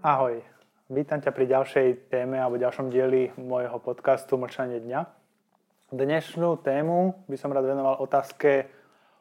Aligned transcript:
Ahoj, 0.00 0.40
vítam 0.88 1.20
ťa 1.20 1.28
pri 1.28 1.44
ďalšej 1.44 2.08
téme 2.08 2.40
alebo 2.40 2.56
ďalšom 2.56 2.88
dieli 2.88 3.36
môjho 3.36 3.76
podcastu 3.84 4.40
Mlčanie 4.40 4.80
dňa. 4.80 5.04
Dnešnú 5.92 6.56
tému 6.64 7.28
by 7.28 7.36
som 7.36 7.52
rád 7.52 7.68
venoval 7.68 8.00
otázke 8.00 8.64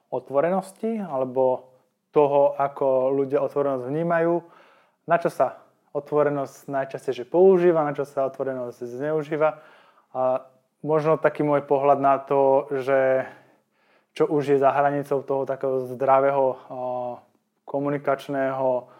otvorenosti 0.08 1.04
alebo 1.04 1.68
toho, 2.16 2.56
ako 2.56 3.12
ľudia 3.12 3.44
otvorenosť 3.44 3.92
vnímajú, 3.92 4.40
na 5.04 5.20
čo 5.20 5.28
sa 5.28 5.68
otvorenosť 5.92 6.72
najčastejšie 6.72 7.28
používa, 7.28 7.84
na 7.84 7.92
čo 7.92 8.08
sa 8.08 8.24
otvorenosť 8.32 8.80
zneužíva. 8.80 9.60
A 10.16 10.48
možno 10.80 11.20
taký 11.20 11.44
môj 11.44 11.68
pohľad 11.68 12.00
na 12.00 12.24
to, 12.24 12.72
že 12.72 13.28
čo 14.16 14.32
už 14.32 14.56
je 14.56 14.64
za 14.64 14.72
hranicou 14.72 15.28
toho 15.28 15.44
takého 15.44 15.92
zdravého 15.92 16.56
komunikačného 17.68 18.96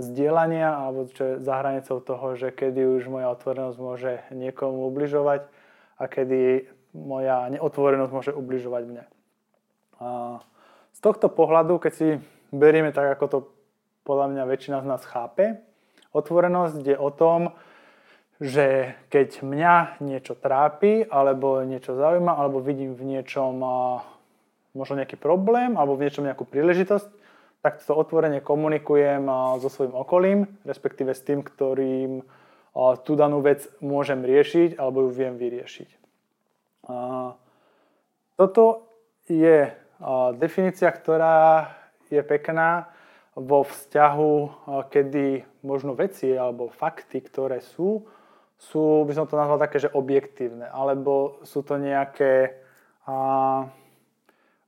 zdieľania 0.00 0.72
alebo 0.74 1.06
čo 1.08 1.22
je 1.24 1.34
za 1.44 1.54
hranicou 1.60 2.00
toho, 2.00 2.26
že 2.36 2.50
kedy 2.50 2.80
už 3.00 3.08
moja 3.12 3.28
otvorenosť 3.32 3.78
môže 3.78 4.12
niekomu 4.32 4.88
ubližovať 4.88 5.46
a 6.00 6.04
kedy 6.08 6.66
moja 6.96 7.46
neotvorenosť 7.52 8.12
môže 8.12 8.32
ubližovať 8.34 8.82
mne. 8.88 9.04
A 10.00 10.40
z 10.96 11.00
tohto 11.04 11.28
pohľadu, 11.30 11.78
keď 11.78 11.92
si 11.92 12.08
berieme 12.50 12.90
tak, 12.90 13.14
ako 13.14 13.24
to 13.28 13.38
podľa 14.02 14.26
mňa 14.32 14.44
väčšina 14.48 14.78
z 14.82 14.86
nás 14.88 15.02
chápe, 15.06 15.60
otvorenosť 16.10 16.82
je 16.82 16.96
o 16.98 17.10
tom, 17.14 17.54
že 18.40 18.96
keď 19.12 19.44
mňa 19.44 20.00
niečo 20.00 20.32
trápi, 20.32 21.04
alebo 21.04 21.60
niečo 21.60 21.92
zaujíma, 21.92 22.32
alebo 22.32 22.64
vidím 22.64 22.96
v 22.96 23.16
niečom 23.16 23.60
možno 24.72 24.94
nejaký 24.96 25.20
problém, 25.20 25.76
alebo 25.76 25.94
v 25.94 26.08
niečom 26.08 26.24
nejakú 26.24 26.48
príležitosť, 26.48 27.19
tak 27.60 27.84
to 27.84 27.92
otvorene 27.92 28.40
komunikujem 28.40 29.28
so 29.60 29.68
svojím 29.68 29.92
okolím, 29.92 30.38
respektíve 30.64 31.12
s 31.12 31.24
tým, 31.24 31.44
ktorým 31.44 32.24
tú 33.04 33.12
danú 33.18 33.44
vec 33.44 33.68
môžem 33.84 34.24
riešiť 34.24 34.80
alebo 34.80 35.04
ju 35.04 35.10
viem 35.12 35.36
vyriešiť. 35.36 35.90
Toto 38.40 38.64
je 39.28 39.68
definícia, 40.40 40.88
ktorá 40.88 41.68
je 42.08 42.22
pekná 42.24 42.88
vo 43.36 43.62
vzťahu, 43.62 44.32
kedy 44.88 45.44
možno 45.62 45.92
veci 45.94 46.32
alebo 46.34 46.72
fakty, 46.72 47.20
ktoré 47.20 47.60
sú, 47.60 48.08
sú, 48.60 49.04
by 49.08 49.12
som 49.16 49.24
to 49.24 49.40
nazval 49.40 49.56
také, 49.56 49.80
že 49.80 49.92
objektívne, 49.92 50.68
alebo 50.68 51.40
sú 51.48 51.64
to 51.64 51.80
nejaké 51.80 52.60
a, 53.08 53.64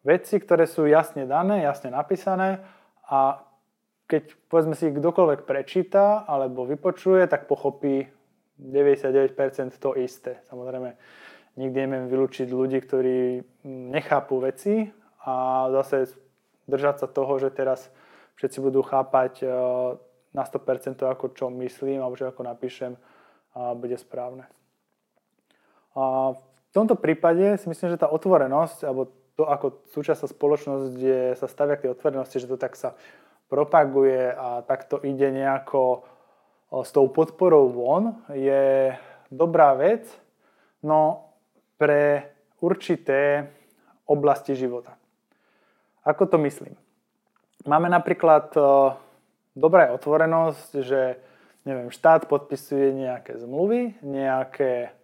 veci, 0.01 0.41
ktoré 0.41 0.65
sú 0.65 0.89
jasne 0.89 1.29
dané, 1.29 1.67
jasne 1.67 1.93
napísané 1.93 2.65
a 3.13 3.45
keď 4.09 4.33
povedzme 4.49 4.73
si 4.73 4.89
kdokoľvek 4.89 5.45
prečíta 5.45 6.25
alebo 6.25 6.65
vypočuje, 6.65 7.29
tak 7.29 7.45
pochopí 7.45 8.09
99% 8.57 9.37
to 9.77 9.93
isté. 10.01 10.41
Samozrejme, 10.49 10.97
nikdy 11.61 11.77
neviem 11.85 12.09
vylúčiť 12.09 12.49
ľudí, 12.49 12.81
ktorí 12.81 13.45
nechápu 13.69 14.41
veci 14.41 14.89
a 15.29 15.69
zase 15.83 16.17
držať 16.65 17.05
sa 17.05 17.09
toho, 17.13 17.37
že 17.37 17.53
teraz 17.53 17.93
všetci 18.41 18.59
budú 18.65 18.81
chápať 18.81 19.45
e, 19.45 19.47
na 20.33 20.45
100% 20.49 20.97
to, 20.97 21.05
ako 21.13 21.37
čo 21.37 21.53
myslím 21.53 22.01
alebo 22.01 22.17
že 22.17 22.33
ako 22.33 22.49
napíšem, 22.49 22.97
bude 23.53 24.01
správne. 24.01 24.49
A 25.93 26.33
v 26.33 26.73
tomto 26.73 26.97
prípade 26.97 27.61
si 27.61 27.69
myslím, 27.69 27.93
že 27.93 28.01
tá 28.01 28.09
otvorenosť 28.09 28.89
alebo 28.89 29.13
to, 29.43 29.51
ako 29.51 29.67
súčasná 29.91 30.31
spoločnosť 30.31 30.95
je, 30.95 31.21
sa 31.35 31.51
stavia 31.51 31.75
k 31.75 31.91
tej 31.91 31.99
otvorenosti, 31.99 32.39
že 32.39 32.47
to 32.47 32.55
tak 32.55 32.79
sa 32.79 32.95
propaguje 33.51 34.31
a 34.31 34.63
takto 34.63 35.03
ide 35.03 35.35
nejako 35.35 36.07
s 36.71 36.95
tou 36.95 37.11
podporou 37.11 37.67
von, 37.75 38.23
je 38.31 38.95
dobrá 39.35 39.75
vec, 39.75 40.07
no 40.87 41.35
pre 41.75 42.31
určité 42.63 43.51
oblasti 44.07 44.55
života. 44.55 44.95
Ako 46.07 46.31
to 46.31 46.39
myslím? 46.39 46.79
Máme 47.67 47.91
napríklad 47.91 48.55
dobrá 49.59 49.91
otvorenosť, 49.91 50.71
že 50.87 51.19
neviem, 51.67 51.91
štát 51.91 52.31
podpisuje 52.31 52.95
nejaké 52.95 53.43
zmluvy, 53.43 53.99
nejaké 54.07 54.95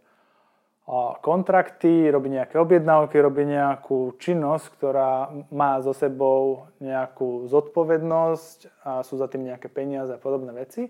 kontrakty, 1.21 2.09
robí 2.09 2.32
nejaké 2.32 2.56
objednávky, 2.56 3.21
robí 3.21 3.44
nejakú 3.44 4.16
činnosť, 4.16 4.66
ktorá 4.81 5.28
má 5.53 5.76
so 5.84 5.93
sebou 5.93 6.72
nejakú 6.81 7.44
zodpovednosť 7.53 8.59
a 8.88 8.91
sú 9.04 9.21
za 9.21 9.28
tým 9.28 9.53
nejaké 9.53 9.69
peniaze 9.69 10.16
a 10.16 10.21
podobné 10.21 10.56
veci, 10.56 10.88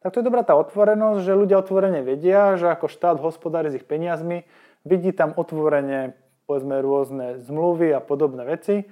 tak 0.00 0.16
to 0.16 0.20
je 0.20 0.28
dobrá 0.28 0.44
tá 0.44 0.56
otvorenosť, 0.56 1.24
že 1.24 1.32
ľudia 1.36 1.60
otvorene 1.60 2.00
vedia, 2.04 2.56
že 2.56 2.72
ako 2.72 2.88
štát 2.88 3.16
hospodári 3.20 3.72
s 3.72 3.76
ich 3.76 3.88
peniazmi, 3.88 4.44
vidí 4.84 5.12
tam 5.12 5.36
otvorene 5.36 6.16
povedzme 6.44 6.80
rôzne 6.80 7.26
zmluvy 7.44 7.92
a 7.92 8.04
podobné 8.04 8.44
veci 8.44 8.84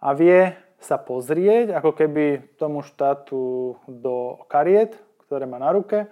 a 0.00 0.12
vie 0.12 0.52
sa 0.80 1.00
pozrieť 1.00 1.72
ako 1.72 1.90
keby 1.96 2.56
tomu 2.60 2.84
štátu 2.84 3.76
do 3.88 4.40
kariet, 4.48 4.96
ktoré 5.24 5.44
má 5.48 5.56
na 5.56 5.72
ruke 5.72 6.08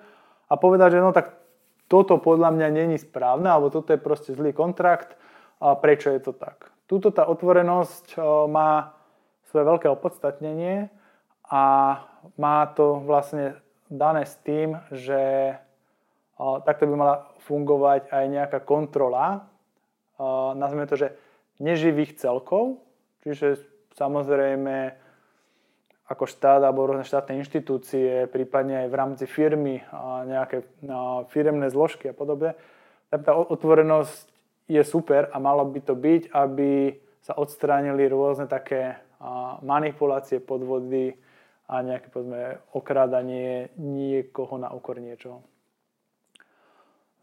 a 0.48 0.54
povedať, 0.56 0.98
že 0.98 1.04
no 1.04 1.12
tak 1.12 1.45
toto 1.86 2.18
podľa 2.18 2.50
mňa 2.50 2.68
není 2.74 2.98
správne, 2.98 3.46
alebo 3.46 3.70
toto 3.70 3.94
je 3.94 4.00
proste 4.02 4.34
zlý 4.34 4.50
kontrakt 4.50 5.14
a 5.62 5.78
prečo 5.78 6.10
je 6.10 6.20
to 6.20 6.34
tak. 6.34 6.70
Tuto 6.86 7.10
tá 7.10 7.26
otvorenosť 7.26 8.18
má 8.50 8.94
svoje 9.50 9.64
veľké 9.66 9.86
opodstatnenie 9.90 10.90
a 11.46 11.64
má 12.38 12.58
to 12.74 13.02
vlastne 13.02 13.58
dané 13.86 14.26
s 14.26 14.34
tým, 14.42 14.82
že 14.90 15.54
takto 16.38 16.90
by 16.90 16.94
mala 16.98 17.16
fungovať 17.46 18.10
aj 18.10 18.24
nejaká 18.26 18.58
kontrola, 18.66 19.46
nazvime 20.58 20.90
to, 20.90 20.98
že 20.98 21.14
neživých 21.62 22.18
celkov, 22.18 22.82
čiže 23.22 23.62
samozrejme 23.94 25.05
ako 26.06 26.24
štát 26.30 26.62
alebo 26.62 26.86
rôzne 26.86 27.02
štátne 27.02 27.42
inštitúcie, 27.42 28.30
prípadne 28.30 28.86
aj 28.86 28.88
v 28.88 28.98
rámci 28.98 29.24
firmy 29.26 29.82
a 29.90 30.22
nejaké 30.22 30.62
a 30.86 31.26
firemné 31.34 31.66
zložky 31.66 32.10
a 32.10 32.14
podobne. 32.14 32.54
Tá 33.10 33.34
otvorenosť 33.34 34.30
je 34.70 34.82
super 34.86 35.30
a 35.30 35.36
malo 35.42 35.66
by 35.66 35.80
to 35.82 35.94
byť, 35.98 36.30
aby 36.30 36.94
sa 37.22 37.34
odstránili 37.34 38.06
rôzne 38.06 38.46
také 38.46 38.98
manipulácie, 39.66 40.38
podvody 40.38 41.18
a 41.66 41.82
nejaké 41.82 42.06
povedzme, 42.14 42.62
okrádanie 42.70 43.74
niekoho 43.74 44.54
na 44.62 44.70
úkor 44.70 45.02
niečoho. 45.02 45.42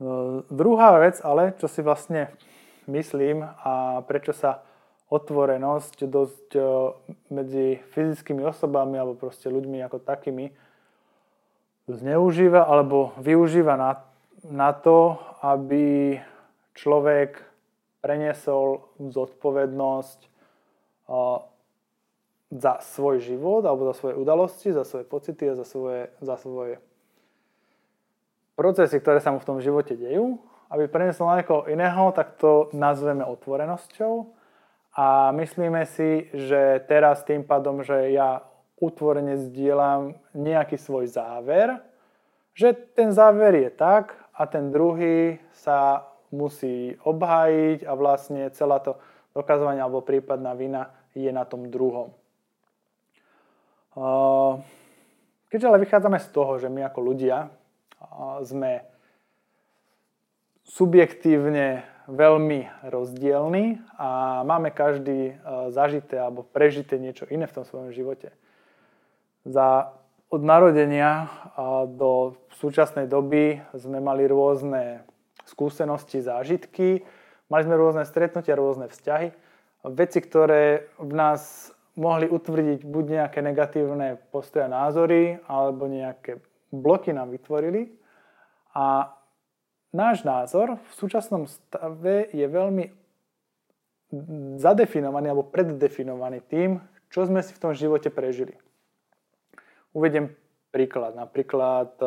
No, 0.04 0.44
druhá 0.52 1.00
vec 1.00 1.24
ale, 1.24 1.56
čo 1.56 1.72
si 1.72 1.80
vlastne 1.80 2.36
myslím 2.92 3.48
a 3.48 4.04
prečo 4.04 4.36
sa 4.36 4.60
otvorenosť 5.14 6.10
dosť 6.10 6.50
e, 6.58 6.62
medzi 7.30 7.78
fyzickými 7.94 8.42
osobami 8.42 8.98
alebo 8.98 9.14
proste 9.30 9.46
ľuďmi 9.54 9.86
ako 9.86 10.02
takými 10.02 10.50
zneužíva 11.86 12.66
alebo 12.66 13.14
využíva 13.22 13.78
na, 13.78 14.02
na 14.50 14.74
to, 14.74 15.22
aby 15.46 16.18
človek 16.74 17.46
preniesol 18.02 18.90
zodpovednosť 18.98 20.20
e, 20.26 20.30
za 22.54 22.74
svoj 22.82 23.22
život 23.22 23.62
alebo 23.70 23.94
za 23.94 23.96
svoje 23.98 24.16
udalosti, 24.18 24.74
za 24.74 24.82
svoje 24.82 25.06
pocity 25.06 25.54
a 25.54 25.58
za 25.58 25.66
svoje, 25.66 26.10
za 26.26 26.42
svoje 26.42 26.82
procesy, 28.58 28.98
ktoré 28.98 29.22
sa 29.22 29.30
mu 29.30 29.38
v 29.38 29.50
tom 29.50 29.62
živote 29.62 29.94
dejú, 29.94 30.42
aby 30.74 30.90
preniesol 30.90 31.30
na 31.30 31.42
niekoho 31.42 31.70
iného, 31.70 32.10
tak 32.18 32.38
to 32.42 32.74
nazveme 32.74 33.22
otvorenosťou 33.22 34.42
a 34.94 35.34
myslíme 35.34 35.90
si, 35.90 36.30
že 36.34 36.86
teraz 36.86 37.26
tým 37.26 37.42
pádom, 37.42 37.82
že 37.82 38.14
ja 38.14 38.46
utvorene 38.78 39.42
zdieľam 39.42 40.14
nejaký 40.38 40.78
svoj 40.78 41.10
záver, 41.10 41.82
že 42.54 42.78
ten 42.94 43.10
záver 43.10 43.58
je 43.58 43.70
tak 43.74 44.14
a 44.38 44.46
ten 44.46 44.70
druhý 44.70 45.42
sa 45.58 46.06
musí 46.30 46.94
obhájiť 47.02 47.86
a 47.90 47.94
vlastne 47.98 48.50
celá 48.54 48.78
to 48.82 48.98
dokazovanie 49.34 49.82
alebo 49.82 50.06
prípadná 50.06 50.54
vina 50.54 50.94
je 51.18 51.30
na 51.34 51.46
tom 51.46 51.70
druhom. 51.70 52.14
Keďže 55.50 55.70
ale 55.70 55.82
vychádzame 55.86 56.18
z 56.22 56.28
toho, 56.34 56.58
že 56.58 56.70
my 56.70 56.86
ako 56.90 57.00
ľudia 57.02 57.50
sme 58.42 58.82
subjektívne 60.66 61.86
veľmi 62.08 62.90
rozdielny 62.90 63.80
a 63.96 64.42
máme 64.44 64.72
každý 64.76 65.20
e, 65.32 65.34
zažité 65.72 66.20
alebo 66.20 66.44
prežité 66.44 67.00
niečo 67.00 67.24
iné 67.32 67.48
v 67.48 67.56
tom 67.56 67.64
svojom 67.64 67.96
živote. 67.96 68.36
Za, 69.44 69.92
od 70.32 70.42
narodenia 70.42 71.28
do 71.92 72.40
súčasnej 72.56 73.12
doby 73.12 73.60
sme 73.76 74.00
mali 74.00 74.24
rôzne 74.24 75.04
skúsenosti, 75.44 76.24
zážitky, 76.24 77.04
mali 77.52 77.62
sme 77.68 77.76
rôzne 77.76 78.08
stretnutia, 78.08 78.56
rôzne 78.56 78.88
vzťahy, 78.88 79.36
veci, 79.92 80.20
ktoré 80.24 80.88
v 80.96 81.12
nás 81.12 81.72
mohli 82.00 82.26
utvrdiť 82.26 82.88
buď 82.88 83.06
nejaké 83.20 83.40
negatívne 83.44 84.18
postoje 84.32 84.66
a 84.66 84.72
názory, 84.72 85.38
alebo 85.46 85.86
nejaké 85.86 86.42
bloky 86.74 87.14
nám 87.14 87.30
vytvorili 87.30 87.94
a 88.74 89.14
náš 89.94 90.26
názor 90.26 90.82
v 90.82 90.92
súčasnom 90.98 91.46
stave 91.48 92.28
je 92.34 92.46
veľmi 92.50 92.90
zadefinovaný 94.62 95.34
alebo 95.34 95.48
preddefinovaný 95.48 96.46
tým, 96.46 96.82
čo 97.10 97.26
sme 97.26 97.42
si 97.46 97.54
v 97.54 97.62
tom 97.62 97.74
živote 97.74 98.10
prežili. 98.10 98.58
Uvediem 99.94 100.34
príklad. 100.74 101.14
Napríklad 101.14 101.94
e, 102.02 102.06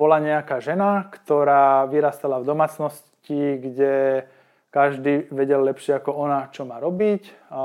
bola 0.00 0.16
nejaká 0.20 0.64
žena, 0.64 1.08
ktorá 1.12 1.84
vyrastala 1.88 2.40
v 2.40 2.48
domácnosti, 2.48 3.60
kde 3.60 4.24
každý 4.72 5.28
vedel 5.28 5.60
lepšie 5.68 6.00
ako 6.00 6.16
ona, 6.16 6.48
čo 6.48 6.64
má 6.64 6.80
robiť. 6.80 7.52
A 7.52 7.62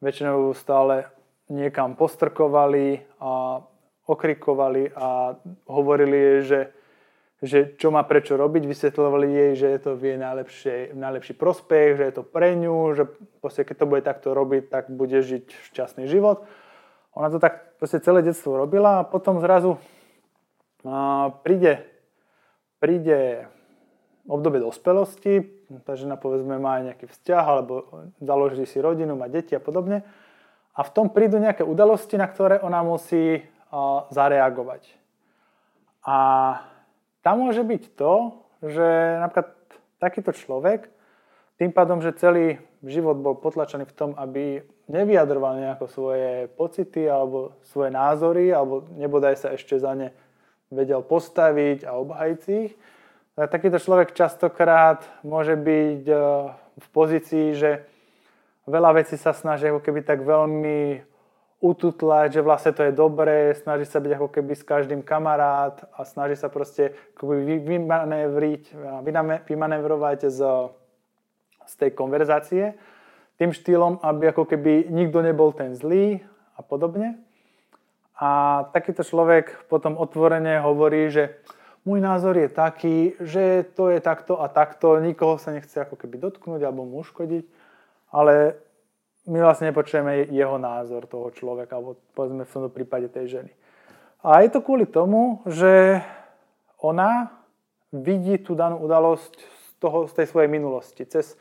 väčšinou 0.00 0.56
stále 0.56 1.12
niekam 1.52 1.92
postrkovali 1.92 3.04
a 3.20 3.60
okrikovali 4.08 4.96
a 4.96 5.36
hovorili 5.68 6.16
jej, 6.16 6.40
že, 6.42 6.60
že 7.42 7.74
čo 7.74 7.90
má 7.90 8.06
prečo 8.06 8.38
robiť, 8.38 8.70
vysvetľovali 8.70 9.26
jej, 9.26 9.52
že 9.58 9.68
to 9.82 9.98
v 9.98 10.14
najlepší 10.94 11.34
prospech, 11.34 11.98
že 11.98 12.04
je 12.06 12.14
to 12.14 12.22
pre 12.22 12.54
ňu, 12.54 12.94
že 12.94 13.10
keď 13.42 13.76
to 13.82 13.90
bude 13.90 14.06
takto 14.06 14.30
robiť, 14.30 14.70
tak 14.70 14.94
bude 14.94 15.18
žiť 15.18 15.74
šťastný 15.74 16.06
život. 16.06 16.46
Ona 17.18 17.34
to 17.34 17.42
tak 17.42 17.76
proste 17.82 17.98
celé 17.98 18.22
detstvo 18.22 18.54
robila 18.54 19.02
a 19.02 19.08
potom 19.08 19.42
zrazu 19.42 19.76
a, 20.86 21.34
príde, 21.42 21.82
príde 22.78 23.50
obdobie 24.30 24.62
dospelosti, 24.62 25.50
tá 25.82 25.98
žena 25.98 26.14
povedzme 26.14 26.62
má 26.62 26.78
nejaký 26.78 27.10
vzťah 27.10 27.44
alebo 27.44 27.74
založí 28.22 28.70
si 28.70 28.78
rodinu, 28.78 29.18
má 29.18 29.26
deti 29.26 29.58
a 29.58 29.60
podobne. 29.60 30.06
A 30.72 30.86
v 30.86 30.90
tom 30.94 31.10
prídu 31.10 31.42
nejaké 31.42 31.66
udalosti, 31.66 32.14
na 32.16 32.30
ktoré 32.30 32.62
ona 32.62 32.86
musí 32.86 33.42
a, 33.68 34.06
zareagovať. 34.14 34.86
A 36.06 36.16
tam 37.22 37.46
môže 37.46 37.62
byť 37.62 37.82
to, 37.94 38.36
že 38.62 38.88
napríklad 39.22 39.54
takýto 40.02 40.34
človek 40.34 40.90
tým 41.62 41.70
pádom, 41.70 42.02
že 42.02 42.18
celý 42.18 42.58
život 42.82 43.22
bol 43.22 43.38
potlačený 43.38 43.86
v 43.86 43.94
tom, 43.94 44.10
aby 44.18 44.66
nevyjadroval 44.90 45.62
nejako 45.62 45.86
svoje 45.86 46.50
pocity 46.58 47.06
alebo 47.06 47.54
svoje 47.62 47.94
názory, 47.94 48.50
alebo 48.50 48.82
nebodaj 48.98 49.38
sa 49.38 49.48
ešte 49.54 49.78
za 49.78 49.94
ne 49.94 50.10
vedel 50.72 51.04
postaviť 51.04 51.86
a 51.86 51.94
obhajiť 52.00 52.40
ich, 52.66 52.72
tak 53.38 53.48
takýto 53.48 53.78
človek 53.78 54.16
častokrát 54.16 55.04
môže 55.24 55.56
byť 55.56 56.02
e, 56.08 56.16
v 56.80 56.86
pozícii, 56.92 57.46
že 57.56 57.84
veľa 58.66 59.00
vecí 59.00 59.16
sa 59.20 59.36
snaží 59.36 59.68
ako 59.68 59.80
keby 59.84 60.00
tak 60.04 60.24
veľmi 60.24 61.04
ututlať, 61.62 62.36
že 62.36 62.42
vlastne 62.42 62.74
to 62.74 62.82
je 62.82 62.92
dobré, 62.92 63.54
snaží 63.54 63.86
sa 63.86 64.02
byť 64.02 64.18
ako 64.18 64.28
keby 64.34 64.52
s 64.58 64.66
každým 64.66 65.00
kamarát 65.06 65.78
a 65.94 66.02
snaží 66.02 66.34
sa 66.34 66.50
proste 66.50 66.90
vymanevriť, 67.22 68.74
vymanevrovať 69.46 70.26
z 70.26 70.40
z 71.66 71.74
tej 71.78 71.90
konverzácie 71.94 72.74
tým 73.40 73.50
štýlom, 73.50 73.98
aby 74.04 74.30
ako 74.30 74.44
keby 74.46 74.92
nikto 74.92 75.24
nebol 75.24 75.50
ten 75.50 75.74
zlý 75.74 76.22
a 76.54 76.60
podobne. 76.62 77.18
A 78.20 78.62
takýto 78.70 79.02
človek 79.02 79.66
potom 79.66 79.98
otvorene 79.98 80.62
hovorí, 80.62 81.10
že 81.10 81.42
môj 81.82 81.98
názor 81.98 82.38
je 82.38 82.46
taký, 82.46 83.18
že 83.18 83.66
to 83.74 83.90
je 83.90 83.98
takto 83.98 84.38
a 84.38 84.46
takto, 84.46 85.00
nikoho 85.02 85.42
sa 85.42 85.50
nechce 85.50 85.74
ako 85.74 85.98
keby 85.98 86.22
dotknúť 86.22 86.62
alebo 86.62 86.86
mu 86.86 87.02
uškodiť, 87.02 87.44
ale 88.14 88.62
my 89.26 89.38
vlastne 89.38 89.70
nepočujeme 89.70 90.26
jeho 90.34 90.58
názor 90.58 91.06
toho 91.06 91.30
človeka, 91.30 91.78
alebo 91.78 91.94
povedzme 92.14 92.42
v 92.42 92.52
tomto 92.52 92.70
prípade 92.74 93.06
tej 93.06 93.40
ženy. 93.40 93.52
A 94.22 94.42
je 94.42 94.50
to 94.50 94.62
kvôli 94.62 94.86
tomu, 94.86 95.42
že 95.46 96.02
ona 96.78 97.30
vidí 97.94 98.38
tú 98.38 98.54
danú 98.54 98.82
udalosť 98.82 99.34
z, 99.38 99.70
toho, 99.78 100.06
z 100.10 100.12
tej 100.14 100.26
svojej 100.30 100.50
minulosti, 100.50 101.06
cez 101.06 101.38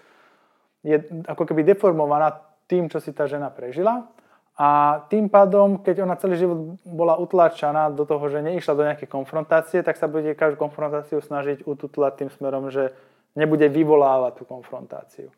je 0.82 0.98
ako 1.30 1.46
keby 1.46 1.62
deformovaná 1.62 2.42
tým, 2.66 2.90
čo 2.90 2.98
si 2.98 3.14
tá 3.14 3.30
žena 3.30 3.54
prežila. 3.54 4.10
A 4.58 5.02
tým 5.10 5.30
pádom, 5.30 5.82
keď 5.82 6.06
ona 6.06 6.14
celý 6.18 6.38
život 6.38 6.78
bola 6.86 7.18
utlačaná 7.18 7.90
do 7.90 8.06
toho, 8.06 8.22
že 8.30 8.46
neišla 8.46 8.78
do 8.78 8.86
nejakej 8.86 9.10
konfrontácie, 9.10 9.80
tak 9.82 9.98
sa 9.98 10.06
bude 10.06 10.38
každú 10.38 10.60
konfrontáciu 10.60 11.18
snažiť 11.18 11.66
ututlať 11.66 12.26
tým 12.26 12.30
smerom, 12.30 12.70
že 12.70 12.94
nebude 13.34 13.66
vyvolávať 13.72 14.38
tú 14.38 14.44
konfrontáciu. 14.46 15.30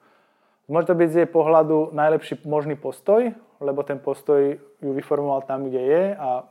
Môže 0.71 0.88
to 0.88 0.95
byť 0.95 1.10
z 1.12 1.18
jej 1.24 1.30
pohľadu 1.30 1.92
najlepší 1.92 2.48
možný 2.48 2.80
postoj, 2.80 3.36
lebo 3.60 3.83
ten 3.83 4.00
postoj 4.00 4.56
ju 4.60 4.92
vyformoval 4.95 5.44
tam, 5.44 5.68
kde 5.68 5.81
je 5.81 6.04
a 6.15 6.48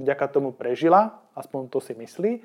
vďaka 0.00 0.26
tomu 0.32 0.56
prežila, 0.56 1.20
aspoň 1.36 1.68
to 1.68 1.78
si 1.80 1.92
myslí, 1.92 2.40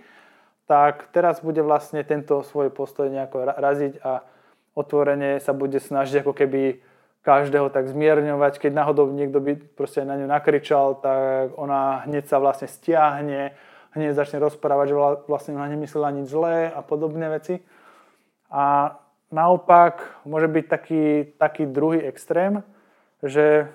tak 0.67 1.07
teraz 1.15 1.39
bude 1.39 1.63
vlastne 1.63 2.03
tento 2.03 2.43
svoj 2.43 2.67
postoj 2.73 3.07
nejako 3.07 3.47
raziť 3.55 3.93
a 4.03 4.27
otvorene 4.75 5.39
sa 5.39 5.55
bude 5.55 5.79
snažiť 5.79 6.25
ako 6.25 6.33
keby 6.35 6.83
každého 7.23 7.71
tak 7.71 7.87
zmierňovať. 7.87 8.59
Keď 8.59 8.71
náhodou 8.75 9.09
niekto 9.09 9.39
by 9.39 9.55
proste 9.73 10.03
na 10.03 10.19
ňu 10.19 10.27
nakričal, 10.27 10.99
tak 10.99 11.55
ona 11.55 12.03
hneď 12.05 12.27
sa 12.27 12.37
vlastne 12.37 12.67
stiahne, 12.67 13.55
hneď 13.95 14.13
začne 14.13 14.43
rozprávať, 14.43 14.85
že 14.91 14.95
vlastne 15.31 15.55
ona 15.55 15.71
nemyslela 15.71 16.11
nič 16.11 16.27
zlé 16.27 16.69
a 16.69 16.83
podobné 16.83 17.31
veci. 17.31 17.63
A 18.51 18.93
naopak 19.31 20.21
môže 20.25 20.47
byť 20.47 20.65
taký, 20.67 21.03
taký 21.37 21.63
druhý 21.65 22.01
extrém, 22.05 22.63
že 23.23 23.69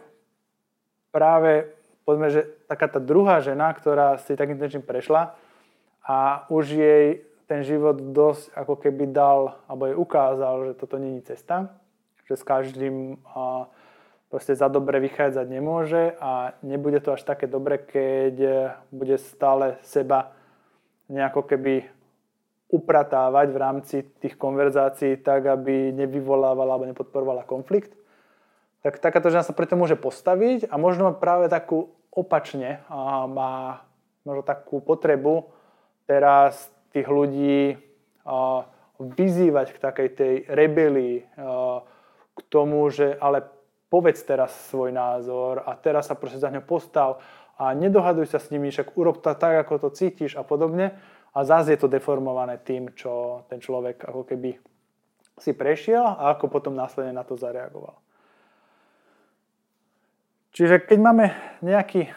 práve 1.10 1.70
povedzme, 2.04 2.28
že 2.30 2.42
taká 2.66 2.90
tá 2.90 2.98
druhá 2.98 3.38
žena, 3.38 3.70
ktorá 3.70 4.18
si 4.18 4.34
takým 4.34 4.58
niečím 4.58 4.82
prešla 4.82 5.38
a 6.02 6.42
už 6.50 6.74
jej 6.74 7.22
ten 7.46 7.62
život 7.62 7.98
dosť 7.98 8.54
ako 8.54 8.74
keby 8.78 9.10
dal, 9.10 9.58
alebo 9.66 9.86
jej 9.86 9.96
ukázal, 9.98 10.70
že 10.70 10.72
toto 10.78 10.98
není 10.98 11.22
cesta, 11.22 11.74
že 12.26 12.38
s 12.38 12.46
každým 12.46 13.18
a, 13.26 13.66
proste 14.30 14.54
za 14.54 14.70
dobre 14.70 15.02
vychádzať 15.02 15.46
nemôže 15.50 16.14
a 16.22 16.54
nebude 16.62 17.02
to 17.02 17.14
až 17.18 17.26
také 17.26 17.50
dobre, 17.50 17.82
keď 17.82 18.34
bude 18.94 19.18
stále 19.18 19.78
seba 19.82 20.30
nejako 21.10 21.42
keby 21.42 21.90
upratávať 22.70 23.46
v 23.50 23.58
rámci 23.58 23.96
tých 24.22 24.38
konverzácií 24.38 25.18
tak, 25.18 25.46
aby 25.50 25.90
nevyvolávala 25.90 26.78
alebo 26.78 26.86
nepodporovala 26.86 27.42
konflikt. 27.42 27.92
Tak 28.80 29.02
takáto 29.02 29.28
žena 29.28 29.44
sa 29.44 29.52
preto 29.52 29.76
môže 29.76 29.98
postaviť 29.98 30.70
a 30.70 30.78
možno 30.80 31.12
práve 31.12 31.50
takú 31.50 31.92
opačne 32.14 32.80
a 32.88 33.26
má 33.26 33.84
možno 34.24 34.42
takú 34.46 34.80
potrebu 34.80 35.50
teraz 36.06 36.70
tých 36.94 37.06
ľudí 37.06 37.76
vyzývať 39.00 39.66
k 39.74 39.82
takej 39.82 40.08
tej 40.16 40.34
rebelii, 40.48 41.26
k 42.30 42.38
tomu, 42.48 42.88
že 42.88 43.18
ale 43.18 43.44
povedz 43.90 44.22
teraz 44.22 44.54
svoj 44.70 44.94
názor 44.94 45.66
a 45.66 45.74
teraz 45.74 46.06
sa 46.06 46.14
proste 46.14 46.38
za 46.38 46.48
ňo 46.48 46.62
postav 46.62 47.18
a 47.60 47.76
nedohaduj 47.76 48.32
sa 48.32 48.40
s 48.40 48.48
nimi, 48.48 48.72
však 48.72 48.96
urob 48.96 49.20
to 49.20 49.34
tak, 49.36 49.66
ako 49.66 49.88
to 49.88 49.88
cítiš 49.92 50.38
a 50.38 50.46
podobne. 50.46 50.96
A 51.30 51.46
zase 51.46 51.74
je 51.74 51.80
to 51.80 51.92
deformované 51.92 52.58
tým, 52.58 52.90
čo 52.94 53.44
ten 53.46 53.62
človek 53.62 54.02
ako 54.02 54.26
keby 54.26 54.58
si 55.38 55.54
prešiel 55.54 56.02
a 56.02 56.36
ako 56.36 56.50
potom 56.50 56.74
následne 56.74 57.14
na 57.14 57.24
to 57.24 57.38
zareagoval. 57.38 57.96
Čiže 60.50 60.82
keď 60.82 60.98
máme 60.98 61.30
nejaký 61.62 62.10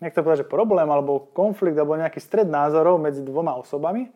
nechcem 0.00 0.24
povedať, 0.24 0.48
že 0.48 0.52
problém 0.52 0.88
alebo 0.88 1.30
konflikt 1.30 1.76
alebo 1.76 1.94
nejaký 1.94 2.18
stred 2.18 2.48
názorov 2.48 2.98
medzi 2.98 3.20
dvoma 3.20 3.54
osobami, 3.54 4.08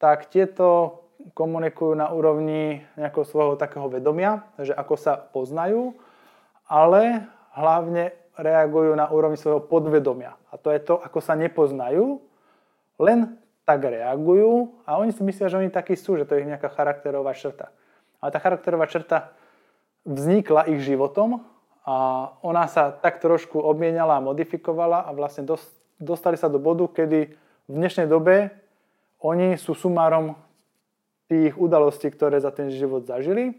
tak 0.00 0.32
tieto 0.32 1.00
komunikujú 1.36 1.92
na 1.92 2.08
úrovni 2.08 2.80
nejakého 2.96 3.28
svojho 3.28 3.54
takého 3.60 3.86
vedomia, 3.92 4.48
že 4.56 4.72
ako 4.72 4.94
sa 4.96 5.20
poznajú, 5.20 5.92
ale 6.64 7.28
hlavne 7.52 8.16
reagujú 8.40 8.96
na 8.96 9.12
úrovni 9.12 9.36
svojho 9.36 9.60
podvedomia. 9.60 10.40
A 10.48 10.56
to 10.56 10.72
je 10.72 10.80
to, 10.80 10.96
ako 10.96 11.20
sa 11.20 11.36
nepoznajú, 11.36 12.24
len 13.00 13.40
tak 13.64 13.80
reagujú 13.80 14.84
a 14.84 15.00
oni 15.00 15.16
si 15.16 15.24
myslia, 15.24 15.48
že 15.48 15.56
oni 15.56 15.72
takí 15.72 15.96
sú, 15.96 16.20
že 16.20 16.28
to 16.28 16.36
je 16.36 16.44
ich 16.44 16.50
nejaká 16.50 16.68
charakterová 16.68 17.32
črta. 17.32 17.72
Ale 18.20 18.28
tá 18.28 18.38
charakterová 18.38 18.84
črta 18.84 19.32
vznikla 20.04 20.68
ich 20.68 20.84
životom 20.84 21.40
a 21.88 21.96
ona 22.44 22.68
sa 22.68 22.92
tak 22.92 23.24
trošku 23.24 23.56
obmienala 23.56 24.20
a 24.20 24.24
modifikovala 24.24 25.08
a 25.08 25.10
vlastne 25.16 25.48
dostali 25.96 26.36
sa 26.36 26.52
do 26.52 26.60
bodu, 26.60 26.84
kedy 26.92 27.32
v 27.70 27.72
dnešnej 27.72 28.04
dobe 28.04 28.52
oni 29.24 29.56
sú 29.56 29.72
sumárom 29.72 30.36
tých 31.30 31.54
udalostí, 31.56 32.10
ktoré 32.10 32.42
za 32.42 32.50
ten 32.50 32.68
život 32.68 33.06
zažili 33.06 33.54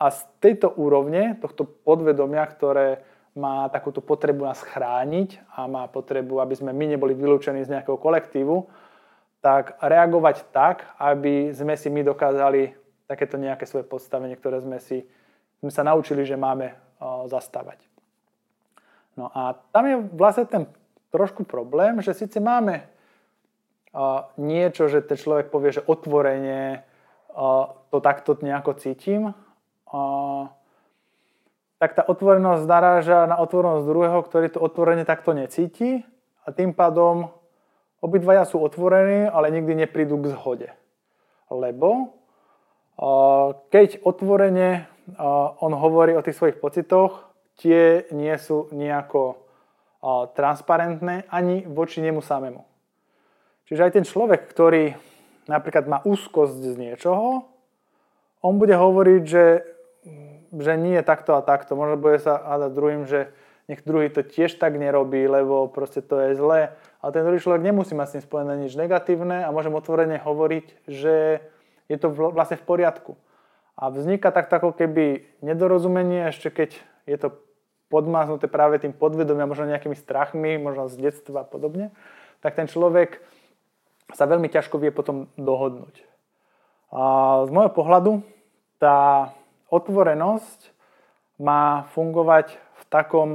a 0.00 0.08
z 0.08 0.24
tejto 0.40 0.72
úrovne, 0.72 1.36
tohto 1.36 1.68
podvedomia, 1.68 2.48
ktoré 2.48 3.04
má 3.38 3.70
takúto 3.70 4.02
potrebu 4.02 4.46
nás 4.46 4.58
chrániť 4.62 5.38
a 5.54 5.70
má 5.70 5.86
potrebu, 5.86 6.42
aby 6.42 6.54
sme 6.58 6.74
my 6.74 6.96
neboli 6.96 7.14
vylúčení 7.14 7.62
z 7.62 7.78
nejakého 7.78 7.98
kolektívu, 7.98 8.66
tak 9.40 9.78
reagovať 9.80 10.50
tak, 10.50 10.84
aby 11.00 11.54
sme 11.54 11.78
si 11.78 11.88
my 11.88 12.04
dokázali 12.04 12.74
takéto 13.06 13.40
nejaké 13.40 13.64
svoje 13.64 13.86
podstavenie, 13.86 14.34
ktoré 14.36 14.60
sme 14.60 14.78
si 14.82 15.06
sme 15.60 15.68
sa 15.68 15.84
naučili, 15.84 16.24
že 16.24 16.40
máme 16.40 16.72
zastávať. 17.28 17.84
No 19.16 19.28
a 19.32 19.60
tam 19.72 19.84
je 19.84 19.96
vlastne 20.16 20.48
ten 20.48 20.64
trošku 21.12 21.44
problém, 21.44 22.00
že 22.00 22.16
síce 22.16 22.40
máme 22.40 22.86
uh, 23.92 24.24
niečo, 24.40 24.88
že 24.88 25.04
ten 25.04 25.18
človek 25.18 25.52
povie, 25.52 25.76
že 25.76 25.84
otvorenie 25.84 26.80
uh, 26.80 27.74
to 27.92 27.98
takto 28.00 28.38
nejako 28.40 28.78
cítim, 28.78 29.34
uh, 29.34 30.48
tak 31.80 31.96
tá 31.96 32.04
otvorenosť 32.04 32.68
naráža 32.68 33.24
na 33.24 33.40
otvorenosť 33.40 33.88
druhého, 33.88 34.20
ktorý 34.20 34.52
to 34.52 34.60
otvorenie 34.60 35.08
takto 35.08 35.32
necíti 35.32 36.04
a 36.44 36.52
tým 36.52 36.76
pádom 36.76 37.32
obidvaja 38.04 38.44
sú 38.44 38.60
otvorení, 38.60 39.24
ale 39.32 39.48
nikdy 39.48 39.88
neprídu 39.88 40.20
k 40.20 40.36
zhode. 40.36 40.68
Lebo 41.48 42.20
keď 43.72 44.04
otvorene 44.04 44.92
on 45.64 45.72
hovorí 45.72 46.12
o 46.12 46.20
tých 46.20 46.36
svojich 46.36 46.60
pocitoch, 46.60 47.32
tie 47.56 48.04
nie 48.12 48.36
sú 48.36 48.68
nejako 48.76 49.40
transparentné 50.36 51.24
ani 51.32 51.64
voči 51.64 52.04
nemu 52.04 52.20
samému. 52.20 52.60
Čiže 53.68 53.84
aj 53.88 53.92
ten 53.96 54.04
človek, 54.04 54.52
ktorý 54.52 54.96
napríklad 55.48 55.88
má 55.88 55.98
úzkosť 56.04 56.60
z 56.60 56.76
niečoho, 56.76 57.48
on 58.40 58.56
bude 58.56 58.72
hovoriť, 58.72 59.22
že, 59.24 59.44
že 60.50 60.74
nie 60.74 60.98
takto 61.06 61.38
a 61.38 61.44
takto. 61.46 61.78
Možno 61.78 61.94
bude 61.98 62.18
sa 62.18 62.38
hádať 62.38 62.70
druhým, 62.74 63.02
že 63.06 63.30
nech 63.70 63.86
druhý 63.86 64.10
to 64.10 64.26
tiež 64.26 64.58
tak 64.58 64.74
nerobí, 64.74 65.30
lebo 65.30 65.70
proste 65.70 66.02
to 66.02 66.18
je 66.18 66.34
zlé. 66.34 66.74
Ale 66.98 67.10
ten 67.14 67.22
druhý 67.22 67.38
človek 67.38 67.62
nemusí 67.62 67.94
mať 67.94 68.06
s 68.06 68.14
tým 68.18 68.24
spojené 68.26 68.52
nič 68.58 68.74
negatívne 68.74 69.46
a 69.46 69.54
môžem 69.54 69.70
otvorene 69.70 70.18
hovoriť, 70.18 70.90
že 70.90 71.38
je 71.86 71.96
to 71.98 72.10
vlastne 72.10 72.58
v 72.58 72.66
poriadku. 72.66 73.14
A 73.78 73.88
vzniká 73.94 74.34
tak 74.34 74.50
ako 74.50 74.74
keby 74.74 75.24
nedorozumenie, 75.40 76.28
ešte 76.28 76.50
keď 76.50 76.70
je 77.06 77.16
to 77.16 77.28
podmáznuté 77.90 78.46
práve 78.46 78.78
tým 78.82 78.94
podvedomia, 78.94 79.50
možno 79.50 79.70
nejakými 79.70 79.98
strachmi, 79.98 80.58
možno 80.58 80.90
z 80.90 81.10
detstva 81.10 81.42
a 81.42 81.48
podobne, 81.48 81.94
tak 82.42 82.58
ten 82.58 82.66
človek 82.66 83.22
sa 84.14 84.26
veľmi 84.26 84.50
ťažko 84.50 84.78
vie 84.82 84.90
potom 84.90 85.30
dohodnúť. 85.38 86.02
A 86.90 87.02
z 87.46 87.50
môjho 87.54 87.70
pohľadu 87.70 88.12
tá 88.82 89.30
otvorenosť 89.70 90.74
má 91.40 91.88
fungovať 91.96 92.52
v 92.52 92.82
takom, 92.90 93.28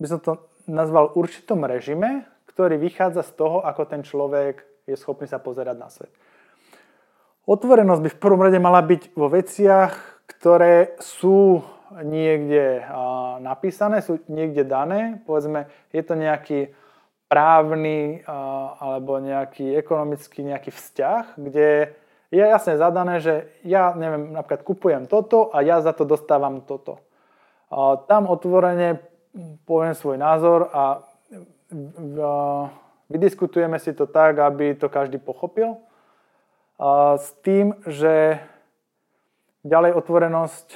by 0.00 0.06
som 0.10 0.18
to 0.18 0.32
nazval 0.66 1.12
určitom 1.14 1.62
režime, 1.68 2.26
ktorý 2.50 2.80
vychádza 2.80 3.22
z 3.22 3.32
toho, 3.36 3.62
ako 3.62 3.82
ten 3.86 4.02
človek 4.02 4.64
je 4.88 4.96
schopný 4.96 5.28
sa 5.28 5.38
pozerať 5.38 5.76
na 5.76 5.88
svet. 5.92 6.10
Otvorenosť 7.44 8.00
by 8.00 8.10
v 8.10 8.20
prvom 8.20 8.40
rade 8.40 8.56
mala 8.56 8.80
byť 8.80 9.12
vo 9.12 9.28
veciach, 9.28 10.24
ktoré 10.24 10.96
sú 10.96 11.60
niekde 12.00 12.80
napísané, 13.44 14.00
sú 14.00 14.18
niekde 14.26 14.64
dané. 14.64 15.20
Povedzme, 15.28 15.68
je 15.92 16.02
to 16.02 16.16
nejaký 16.16 16.72
právny 17.28 18.24
alebo 18.80 19.20
nejaký 19.20 19.76
ekonomický 19.76 20.42
nejaký 20.42 20.72
vzťah, 20.72 21.36
kde 21.36 21.92
je 22.34 22.42
jasne 22.42 22.74
zadané, 22.74 23.22
že 23.22 23.46
ja 23.62 23.94
neviem, 23.94 24.34
napríklad 24.34 24.66
kupujem 24.66 25.04
toto 25.06 25.54
a 25.54 25.62
ja 25.62 25.78
za 25.78 25.94
to 25.94 26.02
dostávam 26.02 26.66
toto. 26.66 26.98
Tam 28.10 28.26
otvorene 28.26 28.98
poviem 29.62 29.94
svoj 29.94 30.18
názor 30.18 30.66
a 30.74 31.06
vydiskutujeme 33.06 33.78
si 33.78 33.94
to 33.94 34.10
tak, 34.10 34.42
aby 34.42 34.74
to 34.74 34.90
každý 34.90 35.22
pochopil 35.22 35.78
s 37.14 37.30
tým, 37.46 37.78
že 37.86 38.42
ďalej 39.62 39.94
otvorenosť 39.94 40.66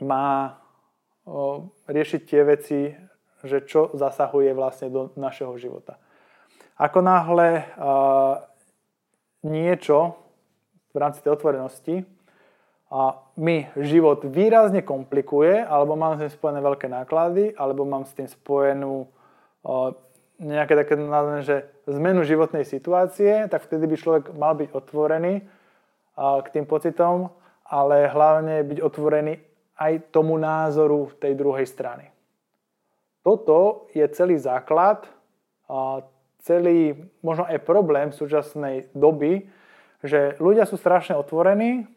má 0.00 0.28
riešiť 1.84 2.20
tie 2.24 2.42
veci, 2.44 2.80
že 3.44 3.62
čo 3.68 3.92
zasahuje 3.92 4.56
vlastne 4.56 4.88
do 4.88 5.12
našeho 5.20 5.52
života. 5.60 6.00
Ako 6.76 7.00
náhle 7.00 7.64
niečo 9.44 10.16
v 10.92 10.96
rámci 10.96 11.20
tej 11.20 11.36
otvorenosti 11.36 12.06
a 12.86 13.18
mi 13.36 13.66
život 13.76 14.22
výrazne 14.24 14.86
komplikuje, 14.86 15.60
alebo 15.60 15.98
mám 15.98 16.16
s 16.16 16.24
tým 16.24 16.32
spojené 16.32 16.60
veľké 16.62 16.86
náklady, 16.86 17.52
alebo 17.58 17.82
mám 17.82 18.06
s 18.06 18.14
tým 18.14 18.30
spojenú 18.30 19.10
nejaké 20.38 20.78
také 20.78 20.94
že 21.42 21.66
zmenu 21.90 22.22
životnej 22.22 22.62
situácie, 22.62 23.50
tak 23.50 23.66
vtedy 23.66 23.90
by 23.90 23.96
človek 23.98 24.24
mal 24.38 24.54
byť 24.54 24.68
otvorený 24.70 25.42
k 26.16 26.46
tým 26.54 26.64
pocitom, 26.64 27.34
ale 27.66 28.06
hlavne 28.06 28.62
byť 28.62 28.78
otvorený 28.78 29.34
aj 29.76 30.14
tomu 30.14 30.38
názoru 30.38 31.10
tej 31.18 31.34
druhej 31.34 31.66
strany. 31.66 32.08
Toto 33.26 33.90
je 33.90 34.06
celý 34.14 34.38
základ, 34.38 35.02
celý 36.46 36.94
možno 37.26 37.42
aj 37.50 37.66
problém 37.66 38.14
súčasnej 38.14 38.94
doby, 38.94 39.50
že 40.06 40.38
ľudia 40.38 40.62
sú 40.62 40.78
strašne 40.78 41.18
otvorení, 41.18 41.90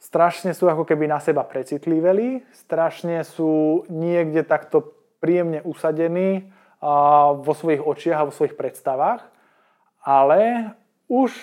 strašne 0.00 0.56
sú 0.56 0.64
ako 0.64 0.88
keby 0.88 1.04
na 1.04 1.20
seba 1.20 1.44
precitliveli, 1.44 2.48
strašne 2.56 3.20
sú 3.28 3.84
niekde 3.92 4.48
takto 4.48 4.96
príjemne 5.20 5.60
usadení 5.60 6.48
vo 7.42 7.52
svojich 7.52 7.84
očiach 7.84 8.24
a 8.24 8.28
vo 8.30 8.32
svojich 8.32 8.56
predstavách, 8.56 9.26
ale 10.00 10.72
už 11.10 11.34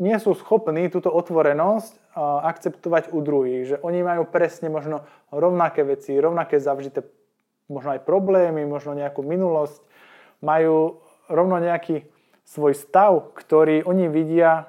nie 0.00 0.16
sú 0.16 0.32
schopní 0.38 0.88
túto 0.88 1.12
otvorenosť 1.12 2.16
akceptovať 2.46 3.12
u 3.12 3.18
druhých. 3.20 3.62
Že 3.74 3.76
oni 3.84 4.00
majú 4.00 4.24
presne 4.30 4.72
možno 4.72 5.04
rovnaké 5.28 5.84
veci, 5.84 6.16
rovnaké 6.16 6.62
zavžité 6.62 7.04
možno 7.68 7.98
aj 7.98 8.06
problémy, 8.06 8.64
možno 8.64 8.94
nejakú 8.94 9.26
minulosť, 9.26 9.82
majú 10.42 11.00
rovno 11.30 11.56
nejaký 11.62 12.04
svoj 12.44 12.74
stav, 12.76 13.32
ktorý 13.38 13.86
oni 13.86 14.10
vidia 14.10 14.68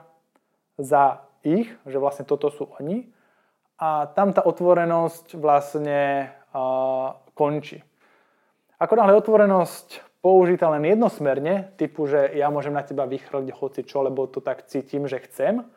za 0.79 1.25
ich, 1.43 1.67
že 1.83 1.97
vlastne 1.99 2.23
toto 2.23 2.47
sú 2.47 2.71
oni 2.79 3.11
a 3.81 4.07
tam 4.13 4.31
tá 4.31 4.45
otvorenosť 4.45 5.35
vlastne 5.35 6.31
uh, 6.55 7.19
končí. 7.35 7.83
Ako 8.79 8.93
náhle 8.95 9.19
otvorenosť 9.19 10.21
použíta 10.23 10.71
len 10.71 10.87
jednosmerne, 10.87 11.75
typu, 11.75 12.07
že 12.07 12.31
ja 12.31 12.47
môžem 12.47 12.71
na 12.71 12.85
teba 12.85 13.03
vychrliť 13.03 13.49
hoci 13.51 13.81
čo, 13.83 14.07
lebo 14.07 14.23
to 14.31 14.39
tak 14.39 14.63
cítim, 14.71 15.03
že 15.03 15.19
chcem, 15.27 15.67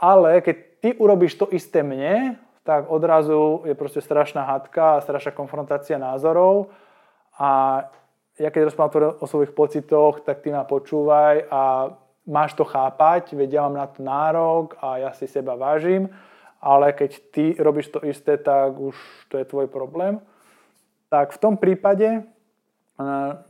ale 0.00 0.40
keď 0.42 0.56
ty 0.82 0.88
urobíš 0.98 1.38
to 1.38 1.46
isté 1.52 1.86
mne, 1.86 2.40
tak 2.64 2.88
odrazu 2.88 3.62
je 3.68 3.76
proste 3.76 4.00
strašná 4.00 4.48
hádka 4.48 4.98
a 4.98 5.04
strašná 5.04 5.36
konfrontácia 5.36 6.00
názorov 6.00 6.72
a 7.36 7.84
ja 8.38 8.50
keď 8.50 8.70
rozprávam 8.70 9.14
o 9.22 9.26
svojich 9.30 9.54
pocitoch, 9.54 10.26
tak 10.26 10.42
ty 10.42 10.50
ma 10.50 10.66
počúvaj 10.66 11.46
a 11.46 11.94
máš 12.26 12.58
to 12.58 12.66
chápať, 12.66 13.36
veď 13.36 13.50
ja 13.52 13.60
mám 13.68 13.76
na 13.78 13.86
to 13.86 14.00
nárok 14.02 14.74
a 14.82 14.98
ja 14.98 15.10
si 15.14 15.30
seba 15.30 15.54
vážim, 15.54 16.10
ale 16.58 16.90
keď 16.96 17.10
ty 17.30 17.44
robíš 17.54 17.94
to 17.94 18.00
isté, 18.02 18.40
tak 18.40 18.74
už 18.74 18.96
to 19.30 19.38
je 19.38 19.46
tvoj 19.46 19.70
problém. 19.70 20.18
Tak 21.12 21.36
v 21.36 21.38
tom 21.38 21.54
prípade 21.60 22.08
e, 22.10 22.22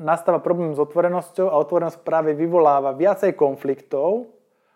nastáva 0.03 0.43
problém 0.43 0.75
s 0.77 0.83
otvorenosťou 0.83 1.49
a 1.49 1.61
otvorenosť 1.63 2.03
práve 2.05 2.37
vyvoláva 2.37 2.93
viacej 2.93 3.33
konfliktov, 3.39 4.29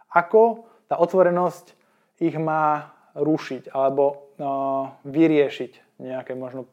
ako 0.09 0.71
tá 0.89 0.97
otvorenosť 0.97 1.77
ich 2.23 2.39
má 2.39 2.97
rušiť 3.13 3.75
alebo 3.75 4.05
e, 4.09 4.17
vyriešiť 5.05 5.73
nejaké 5.99 6.39
možno 6.39 6.71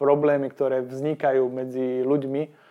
problémy, 0.00 0.48
ktoré 0.48 0.80
vznikajú 0.80 1.44
medzi 1.52 2.00
ľuďmi, 2.00 2.63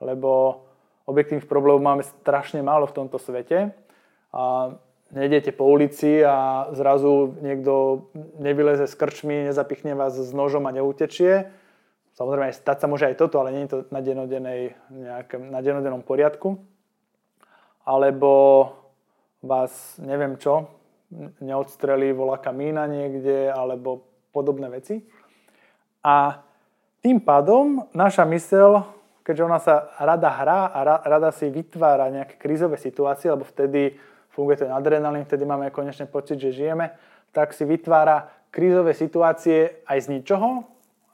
lebo 0.00 0.62
objektívnych 1.06 1.46
problémov 1.46 1.84
máme 1.84 2.02
strašne 2.02 2.64
málo 2.64 2.88
v 2.88 2.96
tomto 2.96 3.20
svete. 3.20 3.76
A 4.34 4.74
nejdete 5.12 5.52
po 5.54 5.68
ulici 5.68 6.22
a 6.24 6.68
zrazu 6.74 7.38
niekto 7.44 8.06
nevyleze 8.40 8.88
s 8.88 8.94
krčmi, 8.96 9.46
nezapichne 9.46 9.94
vás 9.94 10.18
s 10.18 10.30
nožom 10.34 10.66
a 10.66 10.74
neutečie 10.74 11.50
Samozrejme, 12.20 12.52
stať 12.52 12.84
sa 12.84 12.86
môže 12.90 13.08
aj 13.08 13.16
toto, 13.16 13.40
ale 13.40 13.48
nie 13.48 13.64
je 13.64 13.72
to 13.72 13.78
na, 13.88 14.04
nejakém, 14.92 15.42
na 15.48 15.64
denodennom 15.64 16.04
poriadku. 16.04 16.60
Alebo 17.88 18.30
vás, 19.40 19.96
neviem 19.96 20.36
čo, 20.36 20.68
neodstrelí 21.40 22.12
voľaká 22.12 22.52
mína 22.52 22.84
niekde, 22.92 23.48
alebo 23.48 24.04
podobné 24.36 24.68
veci. 24.68 25.00
A 26.04 26.44
tým 27.00 27.24
pádom 27.24 27.88
naša 27.96 28.28
mysel, 28.28 28.84
keďže 29.22 29.46
ona 29.46 29.58
sa 29.60 29.92
rada 30.00 30.30
hrá 30.30 30.60
a 30.70 30.78
rada 31.04 31.30
si 31.30 31.46
vytvára 31.48 32.08
nejaké 32.10 32.40
krízové 32.40 32.80
situácie, 32.80 33.30
lebo 33.30 33.44
vtedy 33.44 33.96
funguje 34.32 34.64
ten 34.64 34.70
adrenalín, 34.72 35.26
vtedy 35.26 35.44
máme 35.44 35.74
konečne 35.74 36.06
pocit, 36.06 36.38
že 36.38 36.54
žijeme, 36.54 36.94
tak 37.30 37.52
si 37.54 37.66
vytvára 37.66 38.30
krízové 38.50 38.94
situácie 38.94 39.82
aj 39.86 39.98
z 40.04 40.06
ničoho, 40.18 40.66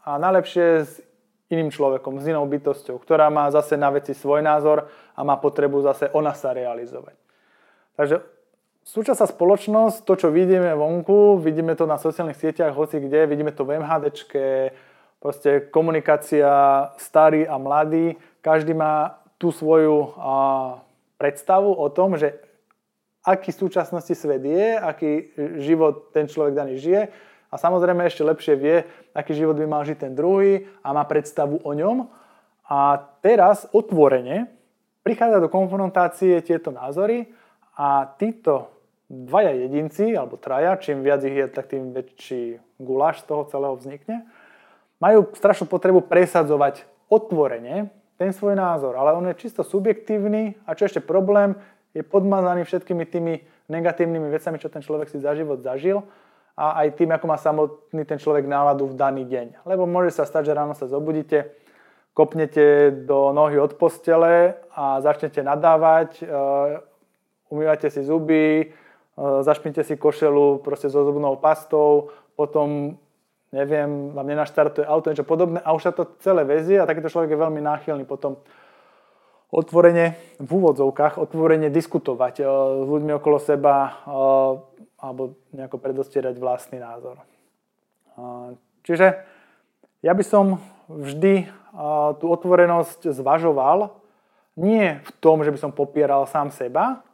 a 0.07 0.23
najlepšie 0.23 0.67
s 0.87 1.03
iným 1.51 1.75
človekom, 1.75 2.23
s 2.23 2.31
inou 2.31 2.47
bytosťou, 2.47 3.03
ktorá 3.03 3.27
má 3.27 3.51
zase 3.51 3.75
na 3.75 3.91
veci 3.91 4.15
svoj 4.15 4.39
názor 4.39 4.87
a 5.19 5.21
má 5.27 5.35
potrebu 5.35 5.83
zase 5.83 6.07
ona 6.15 6.31
sa 6.31 6.55
realizovať. 6.55 7.19
Takže 7.99 8.23
súčasná 8.87 9.27
spoločnosť, 9.27 10.07
to 10.07 10.15
čo 10.15 10.29
vidíme 10.31 10.71
vonku, 10.79 11.43
vidíme 11.43 11.75
to 11.75 11.91
na 11.91 11.99
sociálnych 11.99 12.39
sieťach, 12.39 12.75
hoci 12.75 13.03
kde, 13.03 13.27
vidíme 13.27 13.51
to 13.51 13.67
v 13.67 13.83
MHDčke, 13.83 14.71
Proste 15.21 15.65
komunikácia 15.73 16.49
starý 17.01 17.49
a 17.49 17.57
mladý, 17.57 18.21
každý 18.45 18.77
má 18.77 19.21
tú 19.41 19.53
svoju 19.53 20.13
a, 20.17 20.81
predstavu 21.17 21.73
o 21.73 21.89
tom, 21.89 22.17
že 22.21 22.37
aký 23.25 23.51
v 23.51 23.61
súčasnosti 23.67 24.15
svet 24.15 24.45
je, 24.45 24.77
aký 24.79 25.11
život 25.59 26.13
ten 26.15 26.31
človek 26.31 26.55
daný 26.55 26.79
žije. 26.79 27.11
A 27.51 27.55
samozrejme 27.57 28.07
ešte 28.07 28.23
lepšie 28.23 28.55
vie, 28.55 28.77
aký 29.17 29.35
život 29.35 29.57
by 29.57 29.67
mal 29.67 29.83
žiť 29.83 29.99
ten 29.99 30.13
druhý 30.15 30.69
a 30.85 30.93
má 30.93 31.03
predstavu 31.09 31.59
o 31.65 31.73
ňom. 31.73 32.07
A 32.69 33.01
teraz 33.23 33.67
otvorene 33.73 34.51
prichádza 35.07 35.39
do 35.43 35.49
konfrontácie 35.51 36.39
tieto 36.43 36.75
názory 36.75 37.31
a 37.79 38.11
títo 38.19 38.71
dvaja 39.07 39.55
jedinci, 39.55 40.19
alebo 40.19 40.35
traja, 40.35 40.75
čím 40.83 41.07
viac 41.07 41.23
ich 41.23 41.39
je, 41.39 41.47
tak 41.47 41.71
tým 41.71 41.95
väčší 41.95 42.59
guláš 42.83 43.23
z 43.23 43.31
toho 43.31 43.43
celého 43.47 43.75
vznikne, 43.79 44.27
majú 45.01 45.29
strašnú 45.37 45.69
potrebu 45.69 46.05
presadzovať 46.09 46.85
otvorene 47.07 47.93
ten 48.17 48.33
svoj 48.33 48.57
názor, 48.57 48.97
ale 48.97 49.13
on 49.13 49.29
je 49.29 49.37
čisto 49.37 49.61
subjektívny 49.61 50.57
a 50.65 50.73
čo 50.73 50.89
ešte 50.89 51.05
problém, 51.05 51.53
je 51.97 52.05
podmazaný 52.05 52.69
všetkými 52.69 53.05
tými 53.09 53.35
negatívnymi 53.73 54.29
vecami, 54.29 54.61
čo 54.61 54.69
ten 54.69 54.85
človek 54.85 55.09
si 55.09 55.21
za 55.21 55.33
život 55.33 55.65
zažil 55.65 56.05
a 56.57 56.85
aj 56.85 56.97
tým, 56.97 57.13
ako 57.13 57.25
má 57.29 57.37
samotný 57.37 58.03
ten 58.09 58.17
človek 58.17 58.49
náladu 58.49 58.89
v 58.89 58.97
daný 58.97 59.29
deň. 59.29 59.69
Lebo 59.69 59.85
môže 59.85 60.17
sa 60.17 60.25
stať, 60.25 60.53
že 60.53 60.57
ráno 60.57 60.73
sa 60.73 60.89
zobudíte, 60.89 61.53
kopnete 62.17 62.93
do 63.05 63.33
nohy 63.37 63.61
od 63.61 63.77
postele 63.77 64.57
a 64.73 65.01
začnete 65.05 65.45
nadávať, 65.45 66.11
e, 66.21 66.25
umývate 67.53 67.93
si 67.93 68.01
zuby, 68.01 68.49
e, 68.61 68.67
zašpinte 69.45 69.85
si 69.85 70.01
košelu 70.01 70.65
proste 70.65 70.89
so 70.89 71.05
zubnou 71.05 71.37
pastou, 71.37 72.09
potom 72.41 72.97
neviem, 73.55 74.11
vám 74.11 74.27
nenaštartuje 74.27 74.87
auto, 74.87 75.11
niečo 75.11 75.27
podobné 75.27 75.63
a 75.63 75.75
už 75.75 75.91
sa 75.91 75.93
to 75.95 76.17
celé 76.23 76.43
vezie 76.43 76.79
a 76.79 76.89
takýto 76.89 77.11
človek 77.11 77.35
je 77.35 77.43
veľmi 77.43 77.61
náchylný 77.63 78.05
potom 78.07 78.39
otvorene, 79.55 80.19
v 80.43 80.51
úvodzovkách, 80.51 81.23
otvorene 81.23 81.71
diskutovať 81.71 82.43
uh, 82.43 82.47
s 82.83 82.87
ľuďmi 82.91 83.13
okolo 83.19 83.39
seba 83.39 83.75
uh, 83.87 83.93
alebo 84.99 85.39
nejako 85.55 85.79
predostierať 85.79 86.35
vlastný 86.41 86.83
názor. 86.83 87.23
Uh, 88.17 88.59
čiže 88.83 89.23
ja 90.03 90.13
by 90.15 90.25
som 90.25 90.59
vždy 90.87 91.51
tú 92.23 92.33
otvorenosť 92.33 93.13
zvažoval 93.13 93.93
nie 94.57 94.97
v 95.05 95.11
tom, 95.21 95.45
že 95.45 95.53
by 95.53 95.59
som 95.61 95.73
popieral 95.75 96.25
sám 96.25 96.49
seba, 96.49 97.05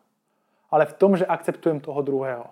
ale 0.71 0.87
v 0.87 0.95
tom, 0.95 1.19
že 1.19 1.27
akceptujem 1.27 1.83
toho 1.83 1.99
druhého. 2.07 2.47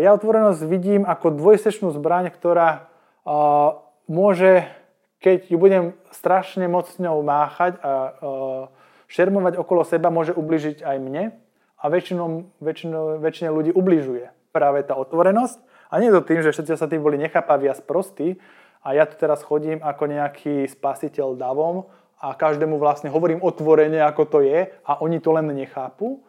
Ja 0.00 0.16
otvorenosť 0.16 0.64
vidím 0.64 1.04
ako 1.04 1.36
dvojsečnú 1.36 1.92
zbraň, 1.92 2.32
ktorá 2.32 2.88
môže, 4.08 4.64
keď 5.20 5.52
ju 5.52 5.60
budem 5.60 5.84
strašne 6.08 6.64
mocnou 6.72 7.20
máchať 7.20 7.76
a 7.84 7.92
šermovať 9.12 9.60
okolo 9.60 9.84
seba, 9.84 10.08
môže 10.08 10.32
ubližiť 10.32 10.80
aj 10.80 10.96
mne 10.96 11.36
a 11.76 11.84
väčšinou, 11.84 12.48
väčšinou, 12.64 13.20
väčšine 13.20 13.52
ľudí 13.52 13.76
ubližuje 13.76 14.32
práve 14.56 14.80
tá 14.88 14.96
otvorenosť. 14.96 15.60
A 15.92 16.00
nie 16.00 16.12
to 16.12 16.24
tým, 16.24 16.40
že 16.40 16.52
všetci 16.52 16.72
sa 16.76 16.88
tým 16.88 17.04
boli 17.04 17.20
nechápaví 17.20 17.68
a 17.68 17.76
sprostí 17.76 18.40
a 18.80 18.96
ja 18.96 19.04
tu 19.04 19.20
teraz 19.20 19.44
chodím 19.44 19.84
ako 19.84 20.08
nejaký 20.08 20.64
spasiteľ 20.64 21.36
davom 21.36 21.92
a 22.24 22.32
každému 22.32 22.80
vlastne 22.80 23.12
hovorím 23.12 23.44
otvorene, 23.44 24.00
ako 24.00 24.22
to 24.32 24.38
je 24.40 24.72
a 24.72 24.92
oni 25.04 25.20
to 25.20 25.28
len 25.32 25.52
nechápu. 25.52 26.24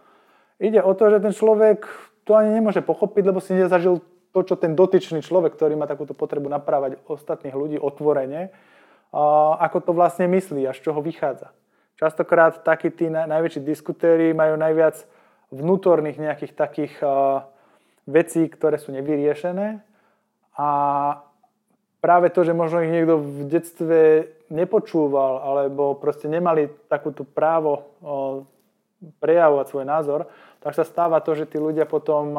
Ide 0.60 0.84
o 0.84 0.92
to, 0.92 1.08
že 1.08 1.24
ten 1.24 1.32
človek 1.32 1.88
to 2.30 2.38
ani 2.38 2.54
nemôže 2.54 2.86
pochopiť, 2.86 3.24
lebo 3.26 3.42
si 3.42 3.58
nezažil 3.58 4.06
to, 4.30 4.46
čo 4.46 4.54
ten 4.54 4.78
dotyčný 4.78 5.26
človek, 5.26 5.58
ktorý 5.58 5.74
má 5.74 5.90
takúto 5.90 6.14
potrebu 6.14 6.46
naprávať 6.54 7.02
ostatných 7.10 7.58
ľudí 7.58 7.82
otvorene, 7.82 8.54
ako 9.58 9.90
to 9.90 9.92
vlastne 9.98 10.30
myslí 10.30 10.70
a 10.70 10.78
z 10.78 10.86
čoho 10.86 11.02
vychádza. 11.02 11.50
Častokrát 11.98 12.62
takí 12.62 12.94
tí 12.94 13.10
najväčší 13.10 13.66
diskutéri 13.66 14.30
majú 14.38 14.54
najviac 14.62 15.02
vnútorných 15.50 16.22
nejakých 16.22 16.54
takých 16.54 16.94
vecí, 18.06 18.46
ktoré 18.46 18.78
sú 18.78 18.94
nevyriešené 18.94 19.82
a 20.54 20.70
práve 21.98 22.30
to, 22.30 22.46
že 22.46 22.54
možno 22.54 22.86
ich 22.86 22.94
niekto 22.94 23.18
v 23.18 23.50
detstve 23.50 24.00
nepočúval 24.54 25.42
alebo 25.42 25.98
proste 25.98 26.30
nemali 26.30 26.70
takúto 26.86 27.26
právo 27.26 27.90
prejavovať 29.18 29.66
svoj 29.74 29.86
názor, 29.90 30.20
tak 30.60 30.76
sa 30.76 30.84
stáva 30.84 31.24
to, 31.24 31.36
že 31.36 31.48
tí 31.48 31.58
ľudia 31.58 31.88
potom 31.88 32.36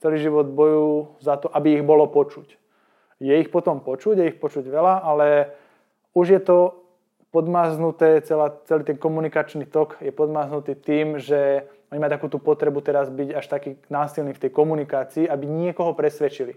celý 0.00 0.20
život 0.20 0.48
bojujú 0.52 1.20
za 1.24 1.40
to, 1.40 1.48
aby 1.52 1.80
ich 1.80 1.84
bolo 1.84 2.04
počuť. 2.08 2.56
Je 3.16 3.32
ich 3.32 3.48
potom 3.48 3.80
počuť, 3.80 4.20
je 4.20 4.28
ich 4.28 4.38
počuť 4.38 4.68
veľa, 4.68 5.00
ale 5.00 5.56
už 6.12 6.36
je 6.36 6.40
to 6.44 6.58
podmaznuté, 7.32 8.20
celá, 8.24 8.52
celý 8.68 8.84
ten 8.84 8.96
komunikačný 9.00 9.68
tok 9.68 10.00
je 10.00 10.12
podmaznutý 10.12 10.76
tým, 10.76 11.20
že 11.20 11.64
oni 11.92 11.98
majú 12.00 12.12
takú 12.12 12.26
tú 12.28 12.38
potrebu 12.40 12.84
teraz 12.84 13.08
byť 13.08 13.28
až 13.32 13.46
taký 13.48 13.70
násilný 13.88 14.36
v 14.36 14.42
tej 14.46 14.50
komunikácii, 14.52 15.24
aby 15.28 15.44
niekoho 15.48 15.96
presvedčili. 15.96 16.56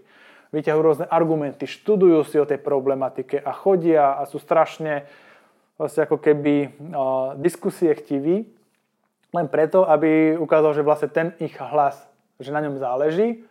Vyťahujú 0.50 0.82
rôzne 0.82 1.06
argumenty, 1.06 1.64
študujú 1.64 2.26
si 2.26 2.36
o 2.36 2.48
tej 2.48 2.58
problematike 2.58 3.38
a 3.38 3.54
chodia 3.54 4.18
a 4.18 4.26
sú 4.26 4.42
strašne 4.42 5.06
vlastne 5.80 6.04
ako 6.04 6.20
keby 6.20 6.54
uh, 6.68 6.70
diskusie 7.40 7.88
chtiví 7.96 8.59
len 9.30 9.46
preto, 9.46 9.86
aby 9.86 10.34
ukázal, 10.34 10.74
že 10.74 10.86
vlastne 10.86 11.10
ten 11.10 11.28
ich 11.38 11.54
hlas, 11.58 11.96
že 12.42 12.50
na 12.50 12.62
ňom 12.62 12.82
záleží 12.82 13.46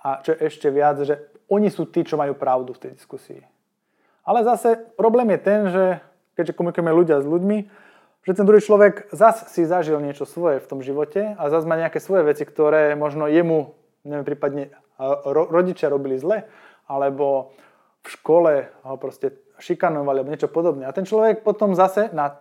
a 0.00 0.24
čo 0.24 0.32
ešte 0.32 0.72
viac, 0.72 1.02
že 1.04 1.20
oni 1.48 1.68
sú 1.68 1.88
tí, 1.88 2.04
čo 2.04 2.16
majú 2.16 2.36
pravdu 2.36 2.76
v 2.76 2.82
tej 2.88 2.90
diskusii. 2.96 3.42
Ale 4.28 4.44
zase 4.44 4.76
problém 4.96 5.32
je 5.36 5.40
ten, 5.40 5.60
že 5.72 5.84
keďže 6.36 6.56
komunikujeme 6.56 6.92
ľudia 6.92 7.24
s 7.24 7.26
ľuďmi, 7.26 7.58
že 8.28 8.36
ten 8.36 8.44
druhý 8.44 8.60
človek 8.60 9.08
zas 9.10 9.48
si 9.48 9.64
zažil 9.64 9.96
niečo 10.04 10.28
svoje 10.28 10.60
v 10.60 10.68
tom 10.68 10.80
živote 10.84 11.32
a 11.34 11.42
zas 11.48 11.64
má 11.64 11.80
nejaké 11.80 11.96
svoje 11.96 12.28
veci, 12.28 12.44
ktoré 12.44 12.92
možno 12.92 13.24
jemu, 13.24 13.72
neviem, 14.04 14.26
prípadne 14.28 14.62
ro- 15.00 15.48
rodičia 15.48 15.88
robili 15.88 16.20
zle, 16.20 16.44
alebo 16.84 17.56
v 18.04 18.08
škole 18.12 18.52
ho 18.84 18.96
proste 19.00 19.32
šikanovali, 19.58 20.22
alebo 20.22 20.32
niečo 20.32 20.52
podobné. 20.52 20.84
A 20.84 20.92
ten 20.92 21.08
človek 21.08 21.40
potom 21.40 21.72
zase 21.72 22.12
na 22.12 22.36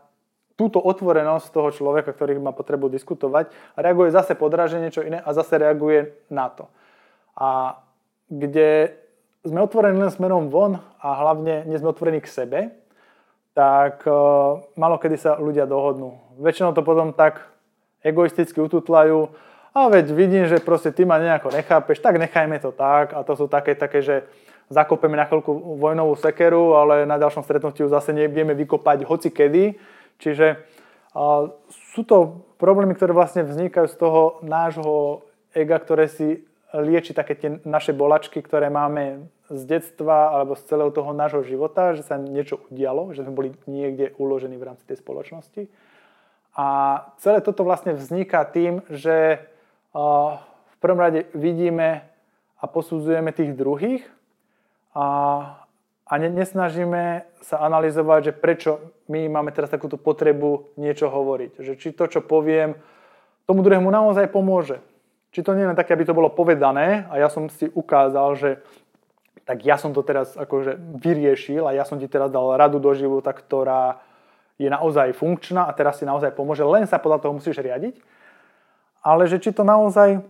túto 0.57 0.81
otvorenosť 0.81 1.53
toho 1.53 1.69
človeka, 1.69 2.11
ktorý 2.11 2.41
má 2.41 2.51
potrebu 2.51 2.89
diskutovať, 2.89 3.53
reaguje 3.77 4.09
zase 4.09 4.33
podraženie 4.33 4.89
niečo 4.89 5.05
iné 5.05 5.21
a 5.21 5.29
zase 5.31 5.61
reaguje 5.61 6.17
na 6.33 6.49
to. 6.49 6.65
A 7.37 7.77
kde 8.27 8.97
sme 9.45 9.61
otvorení 9.61 9.95
len 10.01 10.11
smerom 10.11 10.49
von 10.49 10.81
a 10.97 11.07
hlavne 11.23 11.63
nie 11.69 11.77
sme 11.77 11.93
otvorení 11.93 12.19
k 12.19 12.27
sebe, 12.27 12.59
tak 13.53 14.03
uh, 14.09 14.59
malo 14.73 14.97
kedy 14.97 15.15
sa 15.15 15.37
ľudia 15.37 15.69
dohodnú. 15.69 16.17
Väčšinou 16.41 16.73
to 16.73 16.81
potom 16.81 17.13
tak 17.13 17.47
egoisticky 18.01 18.57
ututlajú, 18.57 19.29
a 19.77 19.93
veď 19.93 20.09
vidím, 20.09 20.49
že 20.49 20.57
proste 20.57 20.89
ty 20.89 21.05
ma 21.05 21.21
nejako 21.21 21.53
nechápeš, 21.53 22.01
tak 22.01 22.17
nechajme 22.17 22.57
to 22.57 22.73
tak. 22.73 23.13
A 23.13 23.21
to 23.21 23.37
sú 23.37 23.45
také, 23.45 23.77
také 23.77 24.01
že 24.01 24.25
zakopeme 24.73 25.13
na 25.13 25.29
chvíľku 25.29 25.53
vojnovú 25.77 26.17
sekeru, 26.17 26.73
ale 26.73 27.05
na 27.05 27.21
ďalšom 27.21 27.45
stretnutí 27.45 27.85
zase 27.85 28.09
nevieme 28.09 28.57
vykopať 28.57 29.05
hoci 29.05 29.29
kedy 29.29 29.77
Čiže 30.17 30.65
sú 31.93 32.01
to 32.05 32.45
problémy, 32.61 32.93
ktoré 32.93 33.13
vlastne 33.13 33.41
vznikajú 33.41 33.87
z 33.89 33.97
toho 33.97 34.21
nášho 34.45 35.25
ega, 35.53 35.77
ktoré 35.81 36.05
si 36.09 36.45
lieči 36.75 37.15
také 37.15 37.33
tie 37.33 37.49
naše 37.63 37.95
bolačky, 37.95 38.43
ktoré 38.43 38.69
máme 38.69 39.31
z 39.47 39.61
detstva 39.63 40.35
alebo 40.35 40.59
z 40.59 40.67
celého 40.67 40.91
toho 40.91 41.15
nášho 41.15 41.41
života, 41.47 41.95
že 41.95 42.03
sa 42.03 42.19
niečo 42.19 42.59
udialo, 42.67 43.15
že 43.15 43.23
sme 43.23 43.33
boli 43.33 43.49
niekde 43.65 44.11
uložení 44.19 44.59
v 44.59 44.67
rámci 44.73 44.83
tej 44.83 44.99
spoločnosti. 44.99 45.71
A 46.57 46.67
celé 47.23 47.39
toto 47.39 47.63
vlastne 47.63 47.95
vzniká 47.95 48.43
tým, 48.43 48.83
že 48.91 49.47
v 50.67 50.75
prvom 50.83 50.99
rade 50.99 51.31
vidíme 51.33 52.03
a 52.59 52.65
posudzujeme 52.67 53.31
tých 53.31 53.55
druhých 53.55 54.03
a 56.07 56.13
nesnažíme 56.15 57.27
sa 57.43 57.59
analyzovať, 57.67 58.31
že 58.31 58.33
prečo 58.33 58.95
my 59.11 59.27
máme 59.27 59.51
teraz 59.51 59.67
takúto 59.67 59.99
potrebu 59.99 60.71
niečo 60.79 61.11
hovoriť. 61.11 61.59
Že 61.59 61.73
či 61.75 61.89
to, 61.91 62.07
čo 62.07 62.23
poviem, 62.23 62.79
tomu 63.43 63.59
druhému 63.59 63.91
naozaj 63.91 64.31
pomôže. 64.31 64.79
Či 65.35 65.43
to 65.43 65.51
nie 65.51 65.67
je 65.67 65.75
také, 65.75 65.91
aby 65.95 66.07
to 66.07 66.15
bolo 66.15 66.31
povedané 66.31 67.03
a 67.11 67.19
ja 67.19 67.27
som 67.27 67.51
si 67.51 67.67
ukázal, 67.67 68.39
že 68.39 68.49
tak 69.43 69.63
ja 69.63 69.75
som 69.79 69.91
to 69.91 70.03
teraz 70.03 70.35
akože 70.35 70.79
vyriešil 70.79 71.67
a 71.67 71.75
ja 71.75 71.83
som 71.83 71.99
ti 71.99 72.07
teraz 72.07 72.31
dal 72.31 72.55
radu 72.55 72.79
do 72.79 72.91
života, 72.95 73.31
ktorá 73.31 73.99
je 74.59 74.67
naozaj 74.67 75.15
funkčná 75.15 75.67
a 75.67 75.71
teraz 75.75 75.99
si 75.99 76.07
naozaj 76.07 76.35
pomôže, 76.35 76.63
len 76.63 76.87
sa 76.87 76.99
podľa 76.99 77.27
toho 77.27 77.35
musíš 77.35 77.59
riadiť. 77.59 77.99
Ale 79.03 79.27
že 79.27 79.39
či 79.39 79.55
to 79.55 79.63
naozaj 79.63 80.23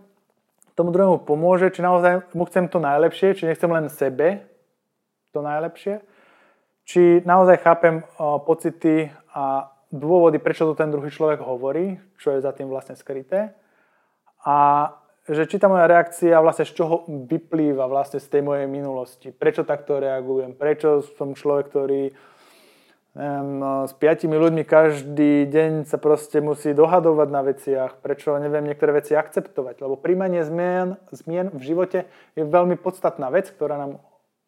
tomu 0.78 0.94
druhému 0.94 1.26
pomôže, 1.26 1.70
či 1.74 1.82
naozaj 1.82 2.30
mu 2.34 2.46
chcem 2.46 2.70
to 2.70 2.78
najlepšie, 2.78 3.34
či 3.34 3.46
nechcem 3.46 3.70
len 3.70 3.90
sebe 3.90 4.46
to 5.38 5.42
najlepšie. 5.46 6.02
Či 6.82 7.22
naozaj 7.22 7.62
chápem 7.62 8.02
pocity 8.42 9.14
a 9.30 9.70
dôvody, 9.94 10.42
prečo 10.42 10.66
to 10.66 10.74
ten 10.74 10.90
druhý 10.90 11.14
človek 11.14 11.38
hovorí, 11.40 12.02
čo 12.18 12.34
je 12.34 12.42
za 12.42 12.50
tým 12.50 12.66
vlastne 12.66 12.98
skryté. 12.98 13.54
A 14.42 14.90
že 15.28 15.44
či 15.44 15.60
tá 15.60 15.68
moja 15.68 15.84
reakcia 15.84 16.40
vlastne 16.40 16.64
z 16.64 16.72
čoho 16.72 17.04
vyplýva 17.06 17.84
vlastne 17.84 18.16
z 18.16 18.32
tej 18.32 18.40
mojej 18.40 18.64
minulosti. 18.64 19.28
Prečo 19.28 19.68
takto 19.68 20.00
reagujem? 20.00 20.56
Prečo 20.56 21.04
som 21.20 21.36
človek, 21.36 21.68
ktorý 21.68 22.16
no, 23.44 23.84
s 23.84 23.92
piatimi 23.92 24.40
ľuďmi 24.40 24.64
každý 24.64 25.44
deň 25.44 25.84
sa 25.84 26.00
proste 26.00 26.40
musí 26.40 26.72
dohadovať 26.72 27.28
na 27.28 27.44
veciach, 27.44 28.00
prečo 28.00 28.40
neviem 28.40 28.72
niektoré 28.72 28.96
veci 28.96 29.12
akceptovať. 29.12 29.84
Lebo 29.84 30.00
príjmanie 30.00 30.40
zmien, 30.48 30.96
zmien 31.12 31.52
v 31.52 31.60
živote 31.60 32.08
je 32.32 32.48
veľmi 32.48 32.80
podstatná 32.80 33.28
vec, 33.28 33.52
ktorá 33.52 33.76
nám 33.76 34.00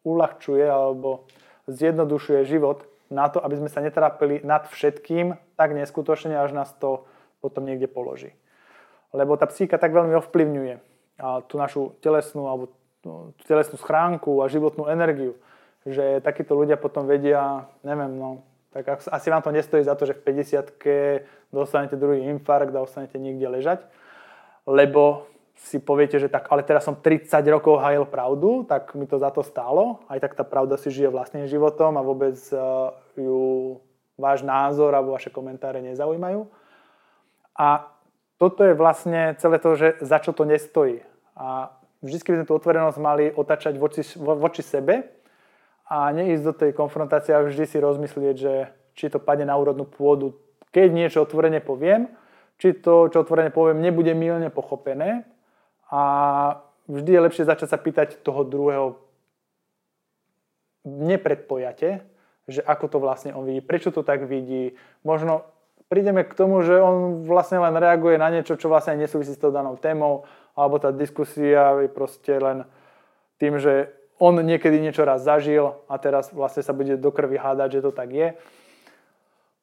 uľahčuje 0.03 0.65
alebo 0.65 1.25
zjednodušuje 1.69 2.45
život 2.45 2.85
na 3.11 3.27
to, 3.27 3.43
aby 3.43 3.59
sme 3.59 3.69
sa 3.69 3.83
netrápili 3.83 4.39
nad 4.41 4.65
všetkým 4.71 5.35
tak 5.59 5.75
neskutočne, 5.75 6.33
až 6.39 6.55
nás 6.55 6.71
to 6.79 7.03
potom 7.43 7.67
niekde 7.67 7.91
položí. 7.91 8.31
Lebo 9.11 9.35
tá 9.35 9.45
psychika 9.51 9.75
tak 9.75 9.91
veľmi 9.91 10.15
ovplyvňuje 10.23 10.75
tú 11.51 11.55
našu 11.59 11.93
telesnú 11.99 12.47
alebo 12.47 12.71
tú 13.03 13.35
telesnú 13.45 13.75
schránku 13.77 14.39
a 14.41 14.49
životnú 14.49 14.87
energiu, 14.87 15.35
že 15.83 16.21
takíto 16.23 16.53
ľudia 16.53 16.77
potom 16.77 17.09
vedia, 17.09 17.67
neviem, 17.83 18.13
no, 18.15 18.45
tak 18.71 18.87
asi 19.03 19.27
vám 19.27 19.43
to 19.43 19.51
nestojí 19.51 19.83
za 19.83 19.97
to, 19.99 20.07
že 20.07 20.15
v 20.15 20.47
50 20.47 21.51
dostanete 21.51 21.99
druhý 21.99 22.23
infarkt 22.31 22.71
a 22.71 22.85
ostanete 22.85 23.19
niekde 23.19 23.51
ležať, 23.51 23.83
lebo 24.63 25.27
si 25.55 25.77
poviete, 25.77 26.17
že 26.17 26.31
tak, 26.31 26.49
ale 26.49 26.65
teraz 26.65 26.87
som 26.87 26.97
30 26.97 27.29
rokov 27.51 27.79
hajil 27.79 28.09
pravdu, 28.09 28.65
tak 28.65 28.95
mi 28.97 29.05
to 29.05 29.21
za 29.21 29.29
to 29.29 29.45
stálo. 29.45 30.01
Aj 30.09 30.17
tak 30.17 30.33
tá 30.33 30.41
pravda 30.41 30.75
si 30.75 30.89
žije 30.89 31.13
vlastným 31.13 31.45
životom 31.45 31.95
a 31.99 32.05
vôbec 32.05 32.35
uh, 32.51 32.91
ju 33.13 33.77
váš 34.17 34.41
názor 34.41 34.93
alebo 34.93 35.13
vaše 35.13 35.29
komentáre 35.29 35.81
nezaujímajú. 35.81 36.49
A 37.57 37.91
toto 38.41 38.65
je 38.65 38.73
vlastne 38.73 39.37
celé 39.37 39.61
to, 39.61 39.77
že 39.77 39.87
za 40.01 40.17
čo 40.17 40.33
to 40.33 40.49
nestojí. 40.49 41.05
A 41.37 41.77
vždy 42.01 42.17
by 42.19 42.37
sme 42.41 42.49
tú 42.49 42.53
otvorenosť 42.57 42.97
mali 42.97 43.29
otačať 43.29 43.77
voči, 43.77 44.01
voči 44.17 44.65
sebe 44.65 45.13
a 45.85 46.09
neísť 46.09 46.43
do 46.43 46.53
tej 46.55 46.71
konfrontácie 46.73 47.37
a 47.37 47.45
vždy 47.45 47.63
si 47.69 47.77
rozmyslieť, 47.77 48.35
že 48.35 48.53
či 48.97 49.13
to 49.13 49.21
padne 49.21 49.45
na 49.45 49.55
úrodnú 49.55 49.85
pôdu, 49.85 50.35
keď 50.73 50.87
niečo 50.89 51.19
otvorene 51.21 51.61
poviem, 51.61 52.09
či 52.57 52.77
to, 52.77 53.09
čo 53.13 53.25
otvorene 53.25 53.53
poviem, 53.53 53.81
nebude 53.81 54.13
milne 54.13 54.49
pochopené 54.53 55.25
a 55.91 56.01
vždy 56.87 57.11
je 57.11 57.25
lepšie 57.27 57.43
začať 57.43 57.67
sa 57.67 57.77
pýtať 57.77 58.23
toho 58.23 58.47
druhého 58.47 58.97
nepredpojate, 60.87 62.01
že 62.49 62.61
ako 62.65 62.85
to 62.89 62.97
vlastne 62.97 63.35
on 63.37 63.45
vidí, 63.45 63.61
prečo 63.61 63.93
to 63.93 64.01
tak 64.01 64.25
vidí, 64.25 64.73
možno 65.05 65.45
prídeme 65.91 66.23
k 66.23 66.33
tomu, 66.33 66.63
že 66.63 66.79
on 66.79 67.27
vlastne 67.27 67.59
len 67.59 67.75
reaguje 67.75 68.15
na 68.15 68.31
niečo, 68.31 68.55
čo 68.57 68.71
vlastne 68.71 68.97
nesúvisí 68.97 69.35
s 69.35 69.41
tou 69.43 69.51
danou 69.51 69.75
témou, 69.75 70.25
alebo 70.55 70.79
tá 70.79 70.89
diskusia 70.89 71.85
je 71.85 71.89
proste 71.91 72.33
len 72.39 72.63
tým, 73.37 73.59
že 73.59 73.91
on 74.21 74.37
niekedy 74.37 74.79
niečo 74.79 75.03
raz 75.03 75.25
zažil 75.25 75.75
a 75.89 75.97
teraz 75.97 76.29
vlastne 76.31 76.63
sa 76.63 76.71
bude 76.71 76.95
do 76.95 77.09
krvi 77.11 77.35
hádať, 77.41 77.77
že 77.77 77.83
to 77.83 77.91
tak 77.91 78.09
je. 78.13 78.27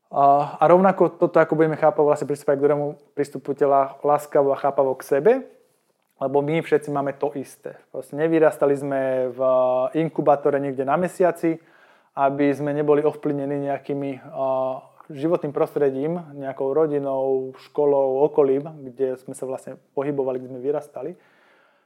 A, 0.08 0.56
rovnako 0.66 1.14
toto, 1.20 1.36
ako 1.38 1.54
budeme 1.54 1.76
chápať, 1.76 2.02
vlastne 2.02 2.26
pristúpať 2.26 2.56
k 2.56 2.62
druhému 2.64 2.86
pristupujte 3.12 3.64
láskavo 4.02 4.52
a 4.52 4.60
chápavo 4.60 4.96
k 4.96 5.06
sebe, 5.06 5.32
lebo 6.18 6.42
my 6.42 6.58
všetci 6.62 6.90
máme 6.90 7.14
to 7.14 7.30
isté. 7.38 7.78
Proste 7.94 8.18
nevyrastali 8.18 8.74
sme 8.74 9.30
v 9.30 9.40
inkubátore 10.02 10.58
niekde 10.58 10.82
na 10.82 10.98
mesiaci, 10.98 11.58
aby 12.18 12.50
sme 12.50 12.74
neboli 12.74 13.06
ovplyvnení 13.06 13.70
nejakými 13.70 14.10
životným 15.08 15.54
prostredím, 15.54 16.20
nejakou 16.34 16.74
rodinou, 16.74 17.54
školou, 17.70 18.26
okolím, 18.28 18.66
kde 18.90 19.16
sme 19.16 19.32
sa 19.32 19.46
vlastne 19.46 19.78
pohybovali, 19.94 20.42
kde 20.42 20.50
sme 20.50 20.60
vyrastali. 20.60 21.10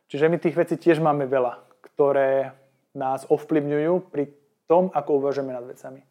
Čiže 0.08 0.28
my 0.28 0.36
tých 0.40 0.58
vecí 0.58 0.74
tiež 0.80 0.98
máme 0.98 1.28
veľa, 1.28 1.60
ktoré 1.92 2.56
nás 2.96 3.24
ovplyvňujú 3.28 3.94
pri 4.12 4.32
tom, 4.68 4.88
ako 4.92 5.20
uvažujeme 5.20 5.52
nad 5.52 5.64
vecami. 5.64 6.04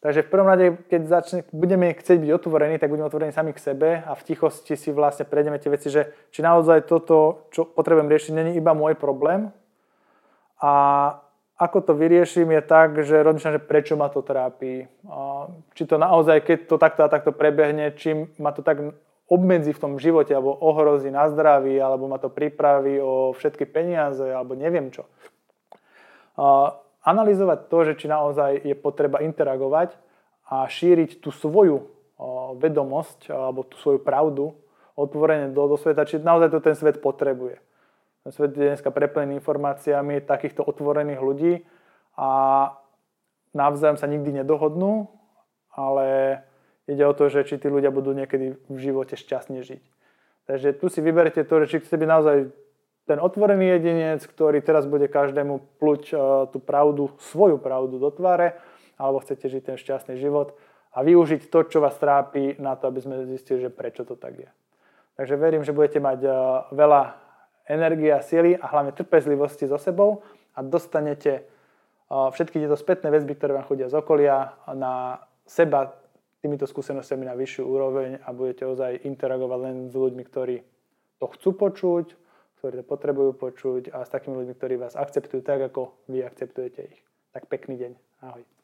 Takže 0.00 0.24
v 0.24 0.32
prvom 0.32 0.48
rade, 0.48 0.80
keď 0.88 1.00
začne, 1.04 1.40
budeme 1.52 1.92
chcieť 1.92 2.24
byť 2.24 2.30
otvorení, 2.32 2.80
tak 2.80 2.88
budeme 2.88 3.04
otvorení 3.04 3.36
sami 3.36 3.52
k 3.52 3.60
sebe 3.60 4.00
a 4.00 4.16
v 4.16 4.24
tichosti 4.24 4.72
si 4.72 4.96
vlastne 4.96 5.28
prejdeme 5.28 5.60
tie 5.60 5.68
veci, 5.68 5.92
že 5.92 6.08
či 6.32 6.40
naozaj 6.40 6.88
toto, 6.88 7.44
čo 7.52 7.68
potrebujem 7.68 8.08
riešiť, 8.08 8.32
není 8.32 8.56
iba 8.56 8.72
môj 8.72 8.96
problém 8.96 9.52
a 10.56 10.72
ako 11.60 11.78
to 11.84 11.92
vyrieším 11.92 12.56
je 12.56 12.62
tak, 12.64 13.04
že 13.04 13.20
rozmýšľam, 13.20 13.60
že 13.60 13.68
prečo 13.68 13.92
ma 13.92 14.08
to 14.08 14.24
trápi. 14.24 14.88
Či 15.76 15.82
to 15.84 16.00
naozaj, 16.00 16.40
keď 16.40 16.58
to 16.64 16.80
takto 16.80 17.04
a 17.04 17.12
takto 17.12 17.36
prebehne, 17.36 17.92
či 17.92 18.16
ma 18.40 18.56
to 18.56 18.64
tak 18.64 18.80
obmedzí 19.28 19.76
v 19.76 19.82
tom 19.84 20.00
živote, 20.00 20.32
alebo 20.32 20.56
ohrozí 20.56 21.12
na 21.12 21.28
zdraví, 21.28 21.76
alebo 21.76 22.08
ma 22.08 22.16
to 22.16 22.32
pripraví 22.32 22.96
o 23.04 23.36
všetky 23.36 23.68
peniaze, 23.68 24.24
alebo 24.24 24.56
neviem 24.56 24.88
čo. 24.88 25.04
Analyzovať 27.00 27.72
to, 27.72 27.78
že 27.88 27.92
či 27.96 28.06
naozaj 28.12 28.60
je 28.60 28.76
potreba 28.76 29.24
interagovať 29.24 29.96
a 30.50 30.68
šíriť 30.68 31.24
tú 31.24 31.32
svoju 31.32 31.88
vedomosť, 32.60 33.32
alebo 33.32 33.64
tú 33.64 33.80
svoju 33.80 34.04
pravdu 34.04 34.52
otvorene 34.92 35.48
do, 35.56 35.64
do 35.64 35.80
sveta, 35.80 36.04
či 36.04 36.20
naozaj 36.20 36.52
to 36.52 36.60
ten 36.60 36.76
svet 36.76 37.00
potrebuje. 37.00 37.56
Ten 38.20 38.30
svet 38.36 38.52
je 38.52 38.68
dneska 38.68 38.92
preplnený 38.92 39.40
informáciami 39.40 40.20
takýchto 40.28 40.60
otvorených 40.60 41.24
ľudí 41.24 41.64
a 42.20 42.28
navzájom 43.56 43.96
sa 43.96 44.04
nikdy 44.04 44.44
nedohodnú, 44.44 45.08
ale 45.72 46.36
ide 46.84 47.00
o 47.08 47.16
to, 47.16 47.32
že 47.32 47.48
či 47.48 47.56
tí 47.56 47.72
ľudia 47.72 47.88
budú 47.88 48.12
niekedy 48.12 48.60
v 48.68 48.76
živote 48.76 49.16
šťastne 49.16 49.64
žiť. 49.64 49.82
Takže 50.44 50.76
tu 50.76 50.92
si 50.92 51.00
vyberte 51.00 51.40
to, 51.48 51.54
že 51.64 51.66
či 51.72 51.76
chcete 51.80 51.96
byť 51.96 52.10
naozaj 52.10 52.36
ten 53.10 53.18
otvorený 53.18 53.74
jedinec, 53.82 54.22
ktorý 54.22 54.62
teraz 54.62 54.86
bude 54.86 55.10
každému 55.10 55.82
pluť 55.82 56.02
uh, 56.14 56.46
tú 56.46 56.62
pravdu, 56.62 57.10
svoju 57.18 57.58
pravdu 57.58 57.98
do 57.98 58.14
tváre, 58.14 58.54
alebo 58.94 59.18
chcete 59.18 59.50
žiť 59.50 59.62
ten 59.74 59.76
šťastný 59.76 60.14
život 60.22 60.54
a 60.94 61.02
využiť 61.02 61.50
to, 61.50 61.66
čo 61.66 61.82
vás 61.82 61.98
trápi 61.98 62.54
na 62.62 62.78
to, 62.78 62.86
aby 62.86 63.02
sme 63.02 63.26
zistili, 63.26 63.66
že 63.66 63.74
prečo 63.74 64.06
to 64.06 64.14
tak 64.14 64.38
je. 64.38 64.50
Takže 65.18 65.34
verím, 65.34 65.66
že 65.66 65.74
budete 65.74 65.98
mať 65.98 66.20
uh, 66.22 66.34
veľa 66.70 67.18
energia, 67.66 68.22
sily 68.22 68.54
a 68.54 68.70
hlavne 68.70 68.94
trpezlivosti 68.94 69.66
so 69.66 69.78
sebou 69.78 70.22
a 70.54 70.62
dostanete 70.62 71.46
všetky 72.10 72.58
tieto 72.58 72.74
spätné 72.74 73.06
väzby, 73.14 73.38
ktoré 73.38 73.54
vám 73.54 73.70
chodia 73.70 73.86
z 73.86 74.02
okolia 74.02 74.58
na 74.74 75.22
seba 75.46 75.94
týmito 76.42 76.66
skúsenostiami 76.66 77.22
na 77.22 77.38
vyššiu 77.38 77.62
úroveň 77.62 78.10
a 78.26 78.34
budete 78.34 78.66
ozaj 78.66 79.06
interagovať 79.06 79.58
len 79.62 79.76
s 79.86 79.94
ľuďmi, 79.94 80.22
ktorí 80.26 80.56
to 81.22 81.30
chcú 81.30 81.54
počuť, 81.54 82.06
ktorí 82.60 82.84
to 82.84 82.84
potrebujú 82.84 83.32
počuť 83.40 83.88
a 83.96 84.04
s 84.04 84.12
takými 84.12 84.36
ľuďmi, 84.44 84.54
ktorí 84.60 84.76
vás 84.76 84.92
akceptujú 84.92 85.40
tak, 85.40 85.72
ako 85.72 85.96
vy 86.12 86.20
akceptujete 86.20 86.92
ich. 86.92 87.00
Tak 87.32 87.48
pekný 87.48 87.80
deň. 87.80 87.92
Ahoj. 88.20 88.59